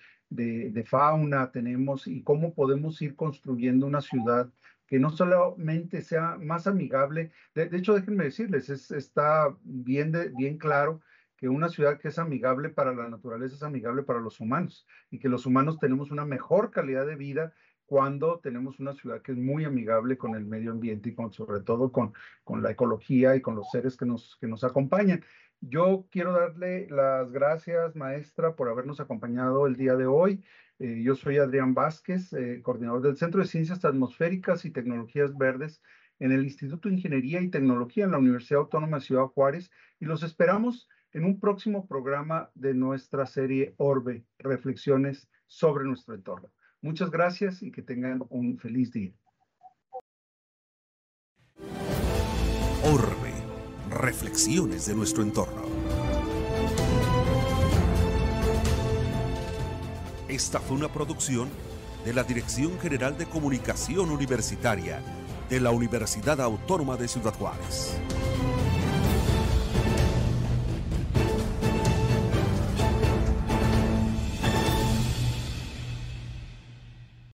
fauna 0.85 1.51
tenemos 1.53 2.07
y 2.07 2.23
cómo 2.23 2.55
podemos 2.55 3.01
ir 3.01 3.17
construyendo 3.17 3.87
una 3.87 4.01
ciudad 4.01 4.51
que 4.87 4.99
no 4.99 5.11
solamente 5.11 6.03
sea 6.03 6.37
más 6.39 6.67
amigable, 6.67 7.31
de, 7.55 7.71
hecho 7.73 7.95
déjenme 7.95 8.25
decirles, 8.25 8.69
está 8.69 9.57
bien, 9.63 10.13
bien 10.37 10.59
claro 10.59 11.01
que 11.37 11.49
una 11.49 11.69
ciudad 11.69 11.99
que 11.99 12.09
es 12.09 12.19
amigable 12.19 12.69
para 12.69 12.93
la 12.93 13.09
naturaleza 13.09 13.55
es 13.55 13.63
amigable 13.63 14.03
para 14.03 14.21
los 14.21 14.39
humanos 14.39 14.87
y 15.11 15.19
que 15.19 15.29
los 15.29 15.47
humanos 15.47 15.79
tenemos 15.79 16.11
una 16.11 16.25
mejor 16.25 16.71
calidad 16.71 17.07
de 17.07 17.17
vida 17.17 17.53
cuando 17.93 18.41
tenemos 18.43 18.81
una 18.81 18.95
ciudad 18.95 19.21
que 19.21 19.33
es 19.33 19.39
muy 19.39 19.67
amigable 19.67 20.17
con 20.17 20.35
el 20.35 20.47
medio 20.47 20.71
ambiente 20.71 21.11
y 21.11 21.15
con, 21.15 21.31
sobre 21.31 21.61
todo 21.61 21.93
con, 21.93 22.15
con 22.43 22.63
la 22.63 22.71
ecología 22.71 23.37
y 23.37 23.43
con 23.43 23.55
los 23.55 23.71
seres 23.71 23.99
que 23.99 24.07
nos, 24.07 24.39
que 24.41 24.47
nos 24.47 24.65
acompañan. 24.65 25.23
Yo 25.61 26.07
quiero 26.11 26.33
darle 26.33 26.89
las 26.89 27.31
gracias, 27.31 27.95
maestra, 27.95 28.57
por 28.57 28.71
habernos 28.71 28.99
acompañado 28.99 29.67
el 29.67 29.77
día 29.77 29.95
de 29.95 30.07
hoy. 30.07 30.43
Eh, 30.79 31.03
yo 31.05 31.15
soy 31.15 31.37
Adrián 31.37 31.75
Vázquez, 31.75 32.33
eh, 32.33 32.63
coordinador 32.63 33.03
del 33.03 33.19
Centro 33.19 33.43
de 33.43 33.47
Ciencias 33.47 33.85
Atmosféricas 33.85 34.65
y 34.65 34.71
Tecnologías 34.71 35.37
Verdes 35.37 35.83
en 36.19 36.33
el 36.33 36.45
Instituto 36.45 36.89
de 36.89 36.95
Ingeniería 36.95 37.43
y 37.43 37.51
Tecnología 37.51 38.07
en 38.07 38.13
la 38.13 38.19
Universidad 38.19 38.61
Autónoma 38.61 39.01
de 39.01 39.05
Ciudad 39.05 39.27
Juárez 39.27 39.71
y 40.01 40.07
los 40.07 40.23
esperamos 40.23 40.89
en 41.13 41.27
un 41.27 41.39
próximo 41.39 41.87
programa 41.87 42.51
de 42.55 42.73
nuestra 42.73 43.27
serie 43.27 43.75
Orbe, 43.77 44.25
Reflexiones 44.39 45.29
sobre 45.47 45.85
nuestro 45.85 46.15
entorno. 46.15 46.49
Muchas 46.83 47.13
gracias 47.13 47.63
y 47.63 47.71
que 47.71 47.81
tengan 47.81 48.25
un 48.29 48.59
feliz 48.59 48.91
día. 48.93 49.13
Orbe, 52.85 53.33
Reflexiones 53.89 54.87
de 54.87 54.97
nuestro 54.97 55.23
entorno. 55.23 55.63
Esta 60.29 60.59
fue 60.59 60.77
una 60.77 60.89
producción 60.89 61.49
de 62.05 62.15
la 62.15 62.25
Dirección 62.25 62.77
General 62.81 63.17
de 63.17 63.27
Comunicación 63.27 64.11
Universitaria 64.11 65.01
de 65.49 65.61
la 65.61 65.71
Universidad 65.71 66.41
Autónoma 66.41 66.97
de 66.97 67.07
Ciudad 67.07 67.35
Juárez. 67.35 67.97